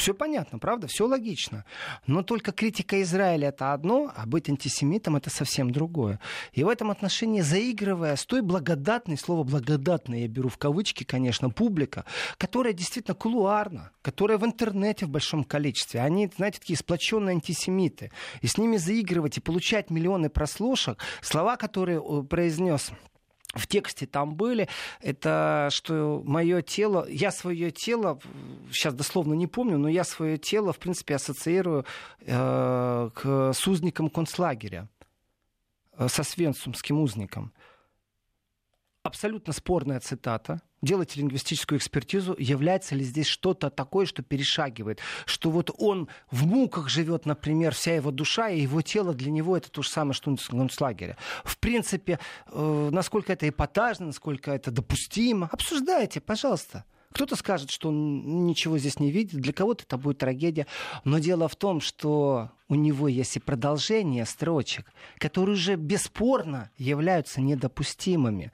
[0.00, 0.86] Все понятно, правда?
[0.86, 1.66] Все логично.
[2.06, 6.18] Но только критика Израиля это одно, а быть антисемитом это совсем другое.
[6.54, 11.50] И в этом отношении, заигрывая с той благодатной, слово благодатной я беру в кавычки, конечно,
[11.50, 12.06] публика,
[12.38, 18.10] которая действительно кулуарна, которая в интернете в большом количестве, они, знаете, такие сплоченные антисемиты.
[18.40, 22.90] И с ними заигрывать и получать миллионы прослушек, слова, которые э, произнес
[23.54, 24.68] в тексте там были,
[25.00, 28.20] это что мое тело, я свое тело,
[28.70, 31.84] сейчас дословно не помню, но я свое тело, в принципе, ассоциирую
[32.20, 34.88] э, к, с узником концлагеря,
[35.96, 37.52] э, со свенцумским узником.
[39.02, 45.70] Абсолютно спорная цитата делайте лингвистическую экспертизу, является ли здесь что-то такое, что перешагивает, что вот
[45.78, 49.82] он в муках живет, например, вся его душа, и его тело для него это то
[49.82, 51.16] же самое, что в концлагере.
[51.44, 56.84] В принципе, э, насколько это эпатажно, насколько это допустимо, обсуждайте, пожалуйста.
[57.12, 60.68] Кто-то скажет, что он ничего здесь не видит, для кого-то это будет трагедия.
[61.02, 67.40] Но дело в том, что у него есть и продолжение строчек, которые уже бесспорно являются
[67.40, 68.52] недопустимыми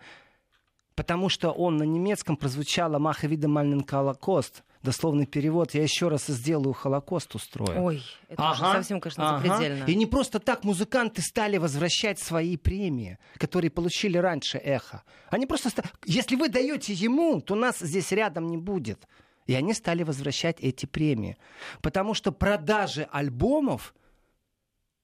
[0.96, 6.72] потому что он на немецком прозвучало «Махавида Мальнен Холокост», дословный перевод, я еще раз сделаю
[6.72, 7.82] Холокост устрою.
[7.82, 9.48] Ой, это ага, уже совсем, конечно, ага.
[9.48, 9.85] запредельно.
[9.85, 15.02] И не просто так музыканты стали возвращать свои премии, которые получили раньше эхо.
[15.30, 15.70] Они просто...
[16.04, 19.06] Если вы даете ему, то нас здесь рядом не будет.
[19.46, 21.37] И они стали возвращать эти премии.
[21.82, 23.94] Потому что продажи альбомов—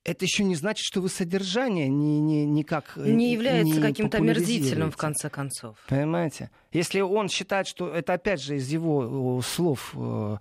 [0.04, 4.90] это еще не значит, что вы содержание не, не, никак э, не является каким-то омерзительным,
[4.90, 5.76] в конце концов.
[5.88, 6.50] Понимаете?
[6.72, 10.38] Если он считает, что это опять же из его слов, э,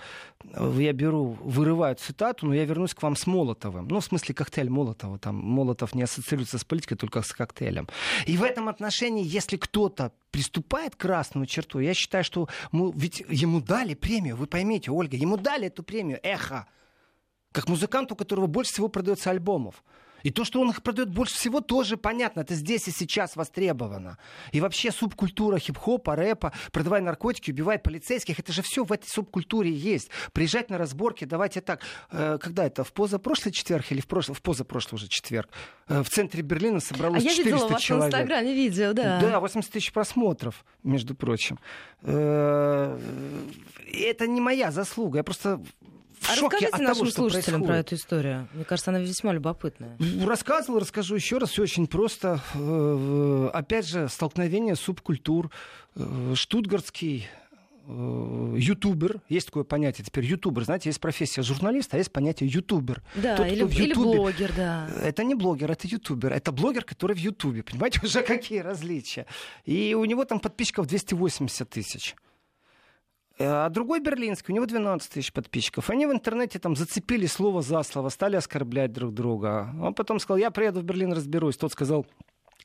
[0.56, 3.88] я беру, вырываю цитату, но я вернусь к вам с Молотовым.
[3.88, 5.19] Ну, в смысле, коктейль Молотова.
[5.19, 7.88] Там Молотов не ассоциируется с политикой, только с коктейлем.
[8.26, 13.24] И в этом отношении, если кто-то приступает к красную черту, я считаю, что мы, ведь
[13.30, 16.65] ему дали премию, вы поймите, Ольга, ему дали эту премию «Эхо»
[17.52, 19.84] как музыканту, у которого больше всего продается альбомов.
[20.24, 22.42] И то, что он их продает больше всего, тоже понятно.
[22.42, 24.18] Это здесь и сейчас востребовано.
[24.52, 29.72] И вообще субкультура хип-хопа, рэпа, продавай наркотики, убивай полицейских, это же все в этой субкультуре
[29.72, 30.10] есть.
[30.34, 31.82] Приезжать на разборки, давайте так.
[32.12, 32.84] Э, когда это?
[32.84, 35.50] В позапрошлый четверг или в, прошлый, в позапрошлый уже четверг?
[35.88, 38.06] Э, в центре Берлина собралось а 400 я видела человек.
[38.06, 39.20] в Инстаграме видео, да.
[39.20, 41.60] Да, 80 тысяч просмотров, между прочим.
[42.04, 43.00] Э,
[43.92, 45.18] это не моя заслуга.
[45.20, 45.62] Я просто
[46.30, 48.48] а расскажите от нашим того, слушателям про эту историю.
[48.54, 49.98] Мне кажется, она весьма любопытная.
[50.26, 51.50] Рассказывал, расскажу еще раз.
[51.50, 52.42] Все очень просто.
[52.54, 55.52] Э, опять же, столкновение субкультур.
[55.96, 57.28] Э, штутгартский
[57.88, 63.02] э, ютубер, есть такое понятие теперь ютубер, знаете, есть профессия журналиста, а есть понятие ютубер.
[63.16, 64.88] Да, Тот, или, или блогер, да.
[65.04, 69.26] Это не блогер, это ютубер, это блогер, который в ютубе, понимаете, уже какие различия.
[69.66, 72.16] И у него там подписчиков 280 тысяч.
[73.39, 75.89] А другой берлинский, у него 12 тысяч подписчиков.
[75.89, 79.74] Они в интернете там зацепили слово за слово, стали оскорблять друг друга.
[79.82, 81.58] Он потом сказал, я приеду в Берлин, разберусь.
[81.58, 82.06] Тот сказал,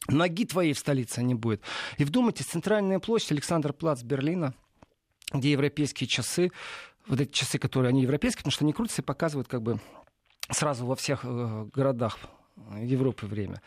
[0.09, 1.63] ноги твоей в столице не будет.
[1.99, 4.55] И вдумайтесь, центральная площадь, Александр Плац Берлина,
[5.33, 6.51] где европейские часы,
[7.07, 9.81] вот эти часы, которые они европейские, потому что они крутятся и показывают как бы
[10.51, 12.19] сразу во всех э, городах
[12.79, 13.63] Европы время.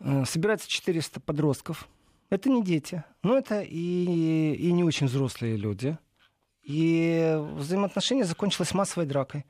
[0.00, 1.88] Э, собирается 400 подростков.
[2.30, 5.98] Это не дети, но это и, и не очень взрослые люди.
[6.62, 9.44] И взаимоотношения закончилось массовой дракой.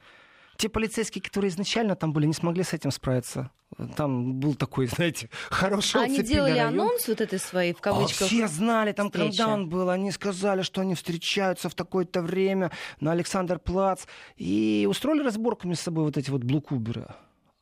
[0.57, 3.51] Те полицейские, которые изначально там были, не смогли с этим справиться.
[3.97, 6.81] Там был такой, знаете, хороший Они делали район.
[6.81, 10.63] анонс вот этой своей, в а кавычках, а Все знали, там когда был, они сказали,
[10.63, 12.71] что они встречаются в такое-то время
[13.01, 14.05] на Александр Плац,
[14.37, 17.09] и устроили разборку между собой вот эти вот блукуберы.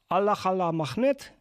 [0.09, 1.33] Аллах Аллах Махмед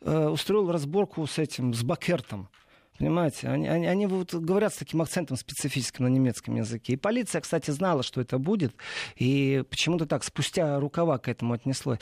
[0.00, 2.48] э, устроил разборку с этим, с Бакертом.
[2.98, 6.94] Понимаете, они, они, они вот говорят с таким акцентом специфическим на немецком языке.
[6.94, 8.74] И полиция, кстати, знала, что это будет,
[9.14, 12.00] и почему-то так спустя рукава к этому отнеслось.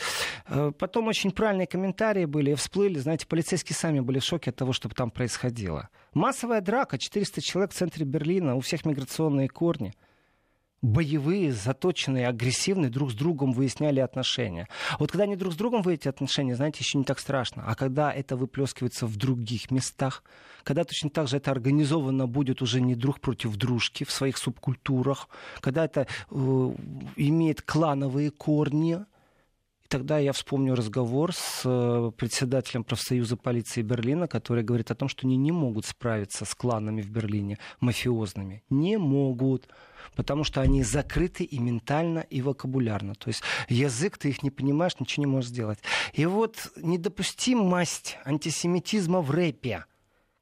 [0.49, 4.73] Э, потом очень правильные комментарии были, всплыли, знаете, полицейские сами были в шоке от того,
[4.73, 5.91] что там происходило.
[6.15, 9.93] Массовая драка, 400 человек в центре Берлина, у всех миграционные корни–
[10.83, 14.69] боевые, заточенные, агрессивные, друг с другом выясняли отношения.
[14.99, 17.65] Вот когда они друг с другом выясняют отношения, знаете, еще не так страшно.
[17.67, 20.23] А когда это выплескивается в других местах,
[20.63, 25.29] когда точно так же это организовано будет уже не друг против дружки в своих субкультурах,
[25.61, 26.35] когда это э,
[27.17, 28.99] имеет клановые корни,
[29.87, 35.09] и тогда я вспомню разговор с э, председателем профсоюза полиции Берлина, который говорит о том,
[35.09, 38.65] что они не могут справиться с кланами в Берлине, мафиозными.
[38.69, 39.69] Не могут
[40.17, 43.15] потому что они закрыты и ментально, и вокабулярно.
[43.15, 45.79] То есть язык, ты их не понимаешь, ничего не можешь сделать.
[46.15, 49.85] И вот недопустимость антисемитизма в рэпе,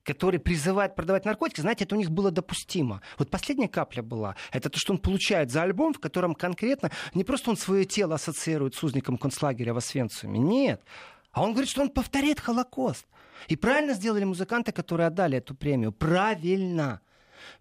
[0.04, 3.00] который призывает продавать наркотики, знаете, это у них было допустимо.
[3.18, 7.24] Вот последняя капля была, это то, что он получает за альбом, в котором конкретно не
[7.24, 10.82] просто он свое тело ассоциирует с узником концлагеря в Освенциуме, нет,
[11.32, 13.06] а он говорит, что он повторяет Холокост.
[13.48, 15.92] И правильно сделали музыканты, которые отдали эту премию.
[15.92, 17.00] Правильно.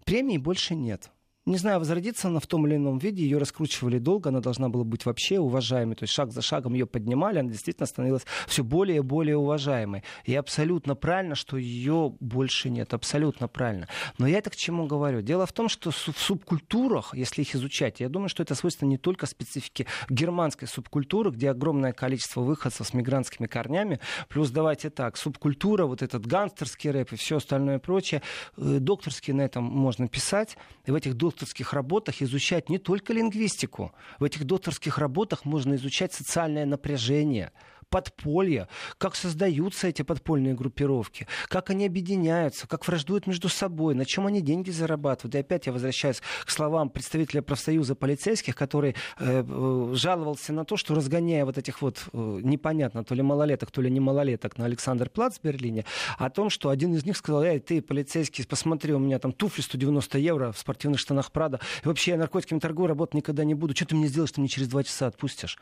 [0.04, 1.10] Премии больше нет
[1.46, 3.22] не знаю, возродится она в том или ином виде.
[3.22, 5.94] Ее раскручивали долго, она должна была быть вообще уважаемой.
[5.94, 10.04] То есть шаг за шагом ее поднимали, она действительно становилась все более и более уважаемой.
[10.24, 12.94] И абсолютно правильно, что ее больше нет.
[12.94, 13.88] Абсолютно правильно.
[14.16, 15.20] Но я это к чему говорю?
[15.20, 18.98] Дело в том, что в субкультурах, если их изучать, я думаю, что это свойственно не
[18.98, 25.84] только специфике германской субкультуры, где огромное количество выходцев с мигрантскими корнями, плюс давайте так, субкультура,
[25.84, 28.22] вот этот гангстерский рэп и все остальное прочее,
[28.56, 33.92] э, докторские на этом можно писать, и в этих докторских работах изучать не только лингвистику.
[34.20, 37.50] В этих докторских работах можно изучать социальное напряжение,
[37.94, 38.66] подполье,
[38.98, 44.40] как создаются эти подпольные группировки, как они объединяются, как враждуют между собой, на чем они
[44.40, 45.36] деньги зарабатывают.
[45.36, 50.76] И опять я возвращаюсь к словам представителя профсоюза полицейских, который э, э, жаловался на то,
[50.76, 54.64] что разгоняя вот этих вот э, непонятно, то ли малолеток, то ли не малолеток на
[54.64, 55.84] Александр Плац в Берлине,
[56.18, 59.62] о том, что один из них сказал, эй, ты, полицейский, посмотри, у меня там туфли
[59.62, 63.72] 190 евро в спортивных штанах Прада, и вообще я наркотиками торгую, работать никогда не буду,
[63.76, 65.58] что ты мне сделаешь, что мне через два часа отпустишь?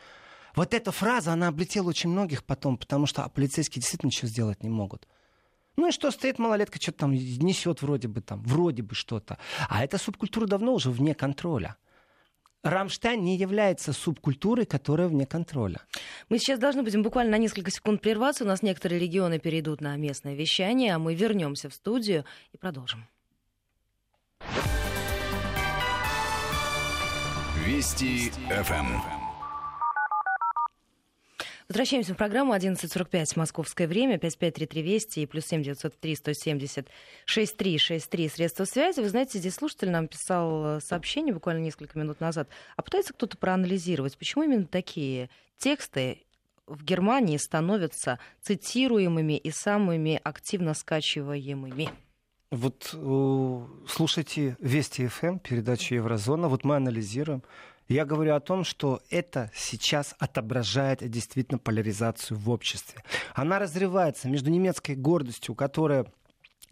[0.54, 4.62] Вот эта фраза, она облетела очень многих потом, потому что а полицейские действительно ничего сделать
[4.62, 5.06] не могут.
[5.76, 9.38] Ну и что, стоит малолетка, что-то там несет вроде бы там, вроде бы что-то.
[9.68, 11.76] А эта субкультура давно уже вне контроля.
[12.62, 15.80] Рамштайн не является субкультурой, которая вне контроля.
[16.28, 18.44] Мы сейчас должны будем буквально на несколько секунд прерваться.
[18.44, 23.08] У нас некоторые регионы перейдут на местное вещание, а мы вернемся в студию и продолжим.
[27.66, 29.21] Вести ФМ.
[31.72, 36.88] Возвращаемся в программу 11.45 московское время, 5533 Вести и плюс 7903 170
[37.24, 39.00] 6363 средства связи.
[39.00, 42.50] Вы знаете, здесь слушатель нам писал э, сообщение буквально несколько минут назад.
[42.76, 46.26] А пытается кто-то проанализировать, почему именно такие тексты
[46.66, 51.88] в Германии становятся цитируемыми и самыми активно скачиваемыми?
[52.50, 56.50] Вот э, слушайте Вести ФМ, передачу Еврозона.
[56.50, 57.42] Вот мы анализируем
[57.88, 63.02] я говорю о том, что это сейчас отображает действительно поляризацию в обществе.
[63.34, 66.06] Она разрывается между немецкой гордостью, которая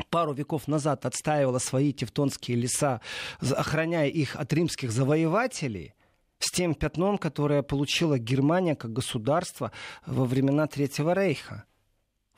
[0.09, 3.01] пару веков назад отстаивала свои тевтонские леса,
[3.41, 5.95] охраняя их от римских завоевателей,
[6.39, 9.73] с тем пятном, которое получила Германия как государство
[10.07, 11.65] во времена Третьего Рейха.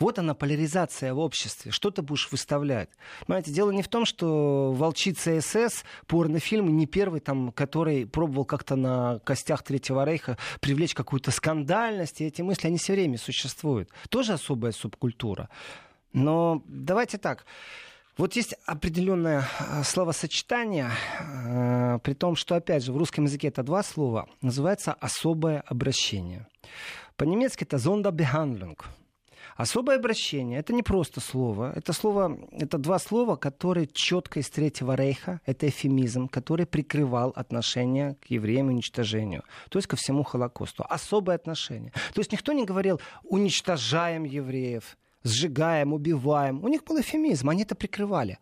[0.03, 1.71] Вот она поляризация в обществе.
[1.71, 2.88] Что ты будешь выставлять?
[3.25, 8.75] Понимаете, дело не в том, что «Волчица СС» порнофильм не первый, там, который пробовал как-то
[8.75, 12.21] на костях Третьего Рейха привлечь какую-то скандальность.
[12.21, 13.91] И эти мысли, они все время существуют.
[14.09, 15.49] Тоже особая субкультура.
[16.12, 17.47] Но давайте так.
[18.17, 23.62] Вот есть определенное э, словосочетание, э, при том, что, опять же, в русском языке это
[23.62, 26.49] два слова, называется особое обращение.
[27.17, 28.81] По-немецки это «Sonderbehandlung».
[29.62, 31.72] Особое обращение это не просто слово.
[31.77, 38.16] Это слово, это два слова, которые четко из Третьего Рейха, это эфемизм, который прикрывал отношение
[38.16, 40.85] к евреям уничтожению, то есть ко всему Холокосту.
[40.88, 41.92] Особое отношение.
[42.13, 46.65] То есть никто не говорил уничтожаем евреев, сжигаем, убиваем.
[46.65, 48.40] У них был эфемизм, они это прикрывали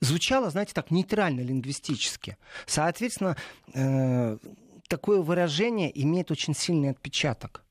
[0.00, 2.36] звучало, знаете, так нейтрально лингвистически.
[2.66, 3.36] Соответственно,
[3.72, 4.36] э,
[4.88, 7.61] такое выражение имеет очень сильный отпечаток.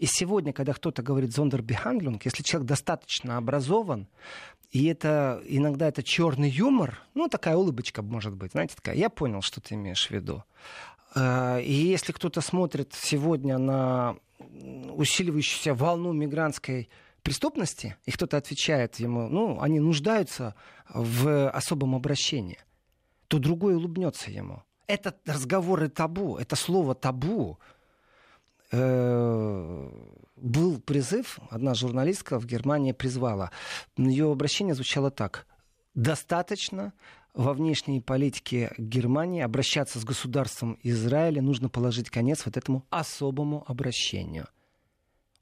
[0.00, 4.08] И сегодня, когда кто-то говорит зондербехандлинг, если человек достаточно образован,
[4.70, 9.42] и это иногда это черный юмор, ну такая улыбочка может быть, знаете, такая, я понял,
[9.42, 10.42] что ты имеешь в виду.
[11.14, 14.16] А, и если кто-то смотрит сегодня на
[14.96, 16.88] усиливающуюся волну мигрантской
[17.20, 20.54] преступности, и кто-то отвечает ему, ну, они нуждаются
[20.88, 22.58] в особом обращении,
[23.28, 24.62] то другой улыбнется ему.
[24.86, 27.79] Этот разговор и табу, это слово табу, э,
[28.72, 29.90] был
[30.80, 33.50] призыв, одна журналистка в Германии призвала.
[33.96, 35.46] Ее обращение звучало так.
[35.94, 36.92] Достаточно
[37.34, 44.46] во внешней политике Германии обращаться с государством Израиля, нужно положить конец вот этому особому обращению.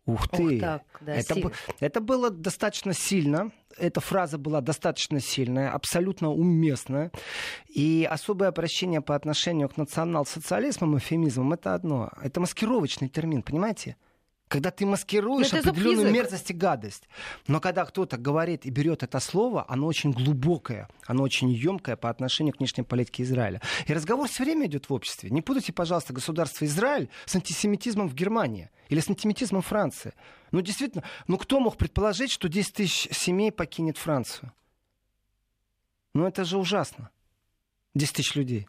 [0.08, 0.54] Ух ты!
[0.56, 3.52] Ух так, да, это, б, это было достаточно сильно.
[3.76, 7.12] Эта фраза была достаточно сильная, абсолютно уместная.
[7.68, 12.10] И особое обращение по отношению к национал-социализмам, эфемизмам, это одно.
[12.22, 13.96] Это маскировочный термин, понимаете?
[14.48, 17.08] Когда ты маскируешь ну, определенную мерзость и гадость.
[17.46, 22.08] Но когда кто-то говорит и берет это слово, оно очень глубокое, оно очень емкое по
[22.08, 23.60] отношению к внешней политике Израиля.
[23.86, 25.30] И разговор все время идет в обществе.
[25.30, 30.14] Не путайте, пожалуйста, государство Израиль с антисемитизмом в Германии или с антисемитизмом Франции.
[30.50, 34.52] Ну, действительно, ну кто мог предположить, что 10 тысяч семей покинет Францию?
[36.14, 37.10] Ну, это же ужасно.
[37.94, 38.66] 10 тысяч людей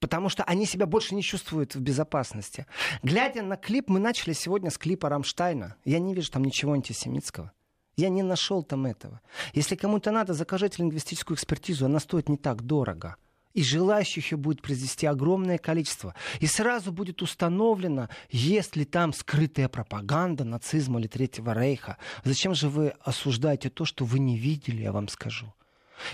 [0.00, 2.66] потому что они себя больше не чувствуют в безопасности.
[3.02, 5.76] Глядя на клип, мы начали сегодня с клипа Рамштайна.
[5.84, 7.52] Я не вижу там ничего антисемитского.
[7.96, 9.20] Я не нашел там этого.
[9.54, 13.16] Если кому-то надо, закажите лингвистическую экспертизу, она стоит не так дорого.
[13.54, 16.14] И желающих ее будет произвести огромное количество.
[16.40, 21.96] И сразу будет установлено, есть ли там скрытая пропаганда нацизма или Третьего Рейха.
[22.22, 25.54] Зачем же вы осуждаете то, что вы не видели, я вам скажу.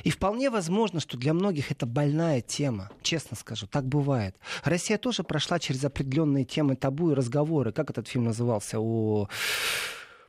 [0.05, 4.37] И вполне возможно, что для многих это больная тема, честно скажу, так бывает.
[4.65, 7.73] Россия тоже прошла через определенные темы табу и разговоры.
[7.73, 8.79] Как этот фильм назывался?
[8.81, 9.29] О...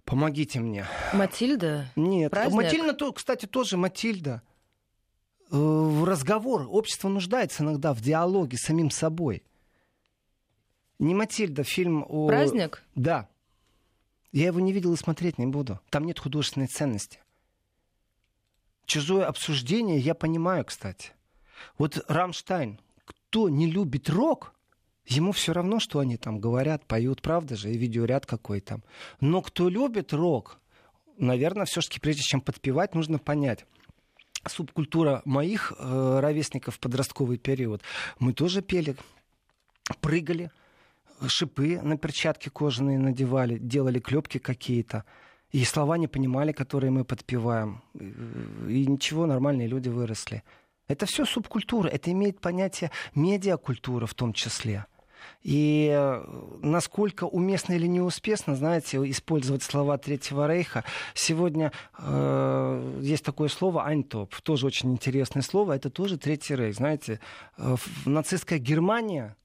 [0.06, 0.86] Помогите мне.
[1.14, 1.92] Матильда?
[1.96, 2.32] Нет.
[2.32, 2.56] Праздник?
[2.56, 4.42] Матильда, кстати, тоже Матильда.
[5.50, 6.68] Э, в разговор.
[6.70, 9.44] Общество нуждается иногда в диалоге с самим собой.
[11.00, 12.28] Не Матильда, фильм о...
[12.28, 12.84] Праздник?
[12.96, 13.30] Да.
[14.32, 15.80] Я его не видел и смотреть не буду.
[15.90, 17.20] Там нет художественной ценности.
[18.86, 21.12] Чужое обсуждение я понимаю, кстати.
[21.78, 24.54] Вот Рамштайн, кто не любит рок,
[25.06, 28.84] ему все равно, что они там говорят, поют, правда же, и видеоряд какой там.
[29.20, 30.60] Но кто любит рок,
[31.18, 33.66] наверное, все-таки прежде чем подпевать, нужно понять,
[34.48, 37.82] субкультура моих э, ровесников в подростковый период.
[38.20, 38.96] Мы тоже пели,
[40.02, 40.52] прыгали,
[41.28, 45.06] шипы на перчатки кожаные надевали, делали клепки какие-то.
[45.54, 47.84] И слова не понимали, которые мы подпеваем.
[47.94, 50.44] И ничего, нормальные люди выросли.
[50.88, 51.88] Это все субкультура.
[51.88, 54.88] Это имеет понятие медиакультура в том числе.
[55.44, 56.24] И э,
[56.64, 60.84] насколько уместно или неуспешно, знаете, использовать слова Третьего Рейха.
[61.14, 65.74] Сегодня э, есть такое слово «айнтоп», тоже очень интересное слово.
[65.74, 66.76] Это тоже Третий Рейх.
[66.76, 67.20] Знаете,
[67.58, 67.76] э,
[68.06, 69.38] нацистская Германия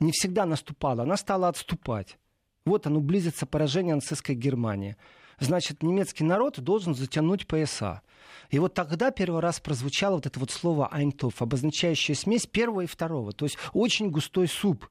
[0.00, 2.18] не всегда наступала, она стала отступать.
[2.66, 4.96] Вот оно близится поражение нацистской Германии.
[5.40, 8.02] Значит, немецкий народ должен затянуть пояса.
[8.50, 12.86] И вот тогда первый раз прозвучало вот это вот слово «айнтоф», обозначающее смесь первого и
[12.86, 13.32] второго.
[13.32, 14.88] То есть очень густой суп.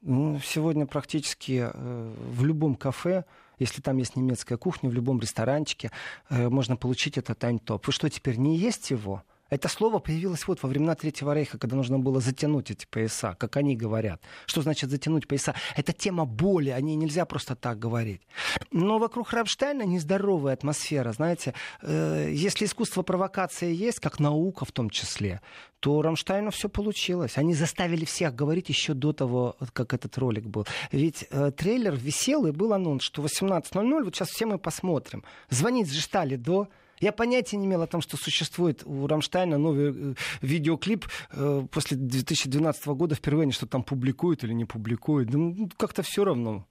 [0.00, 3.24] Ну, сегодня практически э, в любом кафе,
[3.58, 5.90] если там есть немецкая кухня, в любом ресторанчике,
[6.28, 7.86] э, можно получить этот айнтоп.
[7.86, 9.22] Вы что, теперь не есть его?
[9.52, 13.58] Это слово появилось вот во времена Третьего Рейха, когда нужно было затянуть эти пояса, как
[13.58, 14.22] они говорят.
[14.46, 15.54] Что значит затянуть пояса?
[15.76, 18.22] Это тема боли, о ней нельзя просто так говорить.
[18.70, 21.52] Но вокруг Рамштайна нездоровая атмосфера, знаете.
[21.82, 25.42] Э, если искусство провокации есть, как наука в том числе,
[25.80, 27.36] то Рамштайну все получилось.
[27.36, 30.66] Они заставили всех говорить еще до того, как этот ролик был.
[30.92, 35.24] Ведь э, трейлер висел, и был анонс, что 18.00, вот сейчас все мы посмотрим.
[35.50, 36.68] Звонить же стали до
[37.02, 41.96] я понятия не имел о том, что существует у Рамштайна новый э, видеоклип э, после
[41.96, 43.16] 2012 года.
[43.16, 45.32] Впервые они что там публикуют или не публикуют.
[45.32, 46.64] Ну, как-то все равно.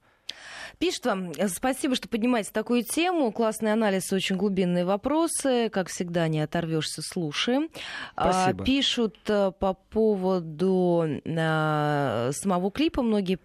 [0.78, 3.30] Пишет вам, э, спасибо, что поднимаете такую тему.
[3.30, 5.68] Классный анализ, очень глубинные вопросы.
[5.68, 7.68] Как всегда, не оторвешься, слушаем.
[8.16, 8.64] А, спасибо.
[8.64, 13.02] Пишут по поводу самого клипа.
[13.02, 13.38] Многие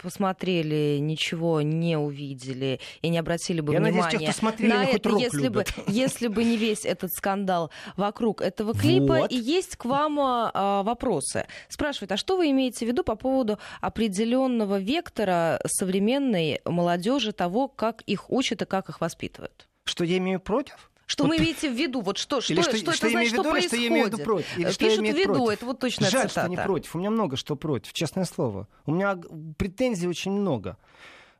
[0.00, 4.84] посмотрели, ничего не увидели и не обратили бы Я внимания надеюсь, те, кто смотрели, на
[4.84, 9.20] это, если бы, если бы не весь этот скандал вокруг этого клипа.
[9.20, 9.32] Вот.
[9.32, 11.46] И есть к вам а, вопросы.
[11.68, 18.02] Спрашивают, а что вы имеете в виду по поводу определенного вектора современной молодежи, того, как
[18.02, 19.68] их учат и как их воспитывают?
[19.84, 20.90] Что я имею против?
[21.14, 22.00] Что вот, вы имеете в виду?
[22.00, 23.68] Вот что, что, что, что, что это значит, что происходит?
[23.68, 24.58] Что я имею в виду против?
[24.58, 25.52] Или Пишут что я в виду, против?
[25.52, 26.40] это вот точно Жаль, цитата.
[26.40, 26.96] что не против.
[26.96, 28.66] У меня много что против, честное слово.
[28.84, 29.16] У меня
[29.56, 30.76] претензий очень много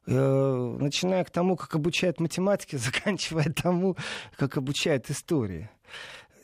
[0.07, 3.97] э, начиная к тому, как обучают математике, заканчивая тому,
[4.37, 5.69] как обучают истории.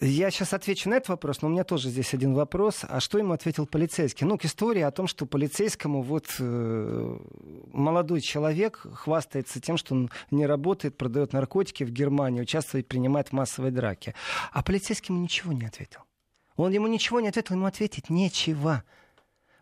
[0.02, 2.86] Я сейчас отвечу на этот вопрос, но у меня тоже здесь один вопрос.
[2.88, 4.26] А что ему ответил полицейский?
[4.26, 7.18] Ну, к истории о том, что полицейскому вот э,
[7.70, 13.32] молодой человек хвастается тем, что он не работает, продает наркотики в Германии, участвует, принимает в
[13.32, 14.14] массовой драке.
[14.52, 16.00] А полицейский ему ничего не ответил.
[16.56, 18.84] Он ему ничего не ответил, ему ответить нечего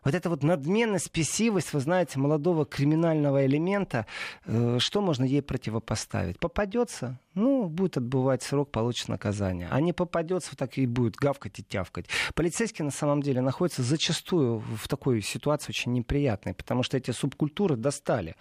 [0.03, 4.05] вот эта вот надменность, спесивость, вы знаете, молодого криминального элемента,
[4.45, 6.39] э, что можно ей противопоставить?
[6.39, 9.67] Попадется, ну, будет отбывать срок, получит наказание.
[9.71, 12.05] А не попадется, так и будет гавкать и тявкать.
[12.35, 17.75] Полицейские на самом деле находятся зачастую в такой ситуации очень неприятной, потому что эти субкультуры
[17.75, 18.35] достали.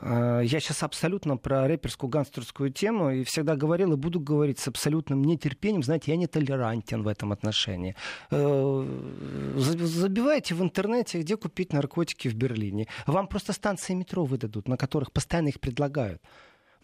[0.00, 4.68] Э, я сейчас абсолютно про рэперскую гангстерскую тему и всегда говорил и буду говорить с
[4.68, 5.82] абсолютным нетерпением.
[5.82, 7.94] Знаете, я не толерантен в этом отношении.
[8.30, 8.86] Э,
[9.56, 12.86] забивайте в интернете, где купить наркотики в Берлине.
[13.06, 16.22] Вам просто станции метро выдадут, на которых постоянно их предлагают.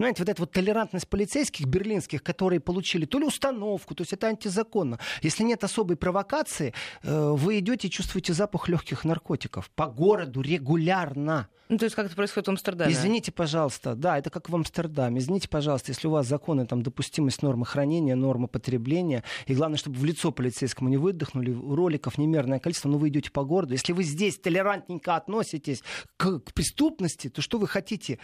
[0.00, 4.28] Знаете, вот эта вот толерантность полицейских берлинских, которые получили то ли установку, то есть это
[4.28, 4.98] антизаконно.
[5.20, 6.72] Если нет особой провокации,
[7.02, 11.48] э, вы идете и чувствуете запах легких наркотиков по городу регулярно.
[11.68, 12.90] Ну, то есть как это происходит в Амстердаме?
[12.90, 15.18] Извините, пожалуйста, да, это как в Амстердаме.
[15.18, 19.98] Извините, пожалуйста, если у вас законы, там, допустимость нормы хранения, нормы потребления, и главное, чтобы
[19.98, 23.74] в лицо полицейскому не выдохнули, роликов немерное количество, но вы идете по городу.
[23.74, 25.82] Если вы здесь толерантненько относитесь
[26.16, 28.18] к, к преступности, то что вы хотите?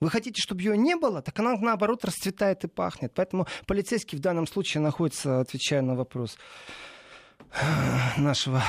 [0.00, 3.12] Вы хотите, чтобы ее не было, так она наоборот расцветает и пахнет.
[3.14, 6.36] Поэтому полицейский в данном случае находится, отвечая на вопрос
[8.18, 8.62] нашего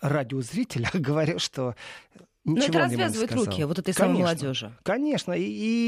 [0.00, 1.74] радиозрителя, говорю, что
[2.46, 4.72] Ничего Но это развязывает руки вот этой самой молодежи.
[4.84, 5.32] Конечно.
[5.32, 5.42] И,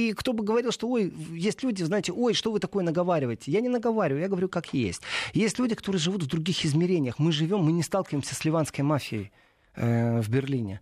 [0.09, 3.53] и кто бы говорил, что ой, есть люди, знаете, ой, что вы такое наговариваете?
[3.53, 5.03] Я не наговариваю, я говорю, как есть.
[5.35, 7.21] Есть люди, которые живут в других измерениях.
[7.21, 9.31] Мы живем, мы не сталкиваемся с ливанской мафией
[9.77, 10.81] э, в Берлине.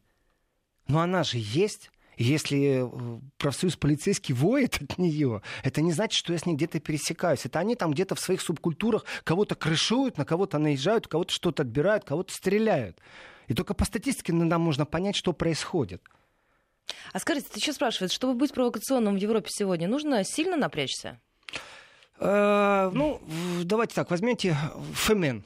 [0.89, 1.91] Но она же есть.
[2.17, 6.81] Если э, профсоюз полицейский воет от нее, это не значит, что я с ней где-то
[6.81, 7.45] пересекаюсь.
[7.45, 12.05] Это они там где-то в своих субкультурах кого-то крышуют, на кого-то наезжают, кого-то что-то отбирают,
[12.05, 12.99] кого-то стреляют.
[13.49, 16.03] И только по статистике нам можно понять, что происходит.
[17.13, 21.21] А скажите, ты еще спрашиваешь, чтобы быть провокационным в Европе сегодня, нужно сильно напрячься?
[22.19, 23.21] Э, ну,
[23.65, 24.57] давайте так, возьмите
[24.95, 25.43] ФМН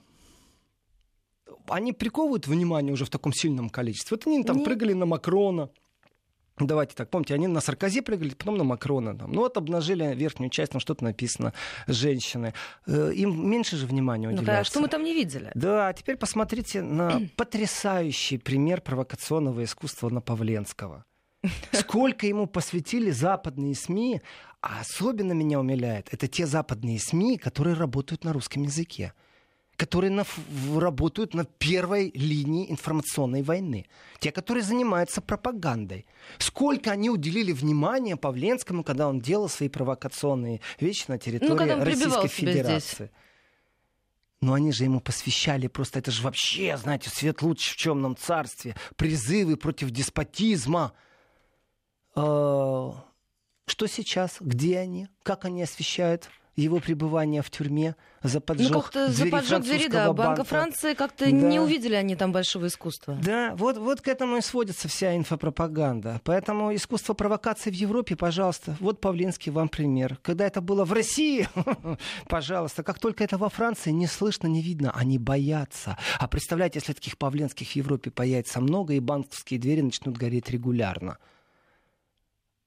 [1.69, 4.17] они приковывают внимание уже в таком сильном количестве.
[4.17, 4.65] Вот они там Нет.
[4.65, 5.71] прыгали на Макрона,
[6.67, 9.17] Давайте так, помните, они на Саркози прыгали, потом на Макрона.
[9.17, 9.33] Там.
[9.33, 11.53] Ну вот обнажили верхнюю часть, там что-то написано,
[11.87, 12.55] женщины.
[12.87, 14.53] Э, им меньше же внимания уделяется.
[14.53, 15.51] Ну, а что мы там не видели?
[15.55, 21.05] Да, а теперь посмотрите на потрясающий пример провокационного искусства на Павленского.
[21.73, 24.21] Сколько ему посвятили западные СМИ,
[24.61, 29.15] а особенно меня умиляет, это те западные СМИ, которые работают на русском языке
[29.81, 30.27] которые на,
[30.77, 33.87] работают на первой линии информационной войны.
[34.19, 36.05] Те, которые занимаются пропагандой.
[36.37, 42.29] Сколько они уделили внимания Павленскому, когда он делал свои провокационные вещи на территории ну, Российской
[42.29, 42.95] Федерации.
[42.95, 43.11] Здесь.
[44.43, 48.77] Но они же ему посвящали просто, это же вообще, знаете, свет луч в темном царстве,
[48.97, 50.93] призывы против деспотизма.
[52.15, 53.03] А,
[53.67, 54.37] что сейчас?
[54.41, 55.09] Где они?
[55.23, 60.13] Как они освещают его пребывание в тюрьме за поджог ну, как-то за поджог двери, да.
[60.13, 60.23] Банка.
[60.23, 61.31] Банка Франции как-то да.
[61.31, 63.17] не увидели они там большого искусства.
[63.23, 66.21] Да, вот, вот к этому и сводится вся инфопропаганда.
[66.25, 70.19] Поэтому искусство провокации в Европе, пожалуйста, вот Павлинский вам пример.
[70.23, 71.49] Когда это было в России,
[72.29, 75.97] пожалуйста, как только это во Франции, не слышно, не видно, они боятся.
[76.19, 81.19] А представляете, если таких Павленских в Европе появится много, и банковские двери начнут гореть регулярно.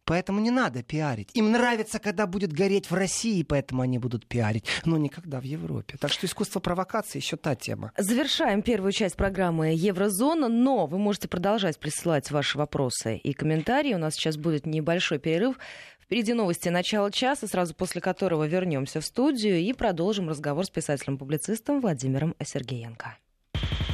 [0.06, 1.30] Поэтому не надо пиарить.
[1.34, 5.98] Им нравится, когда будет гореть в России, поэтому они будут пиарить, но никогда в Европе.
[6.00, 7.92] Так что искусство провокации еще та тема.
[7.98, 13.94] Завершаем первую часть программы Еврозона, но вы можете продолжать присылать ваши вопросы и комментарии.
[13.94, 15.58] У нас сейчас будет небольшой перерыв.
[16.02, 21.80] Впереди новости начала часа, сразу после которого вернемся в студию и продолжим разговор с писателем-публицистом
[21.80, 23.18] Владимиром Сергеенко.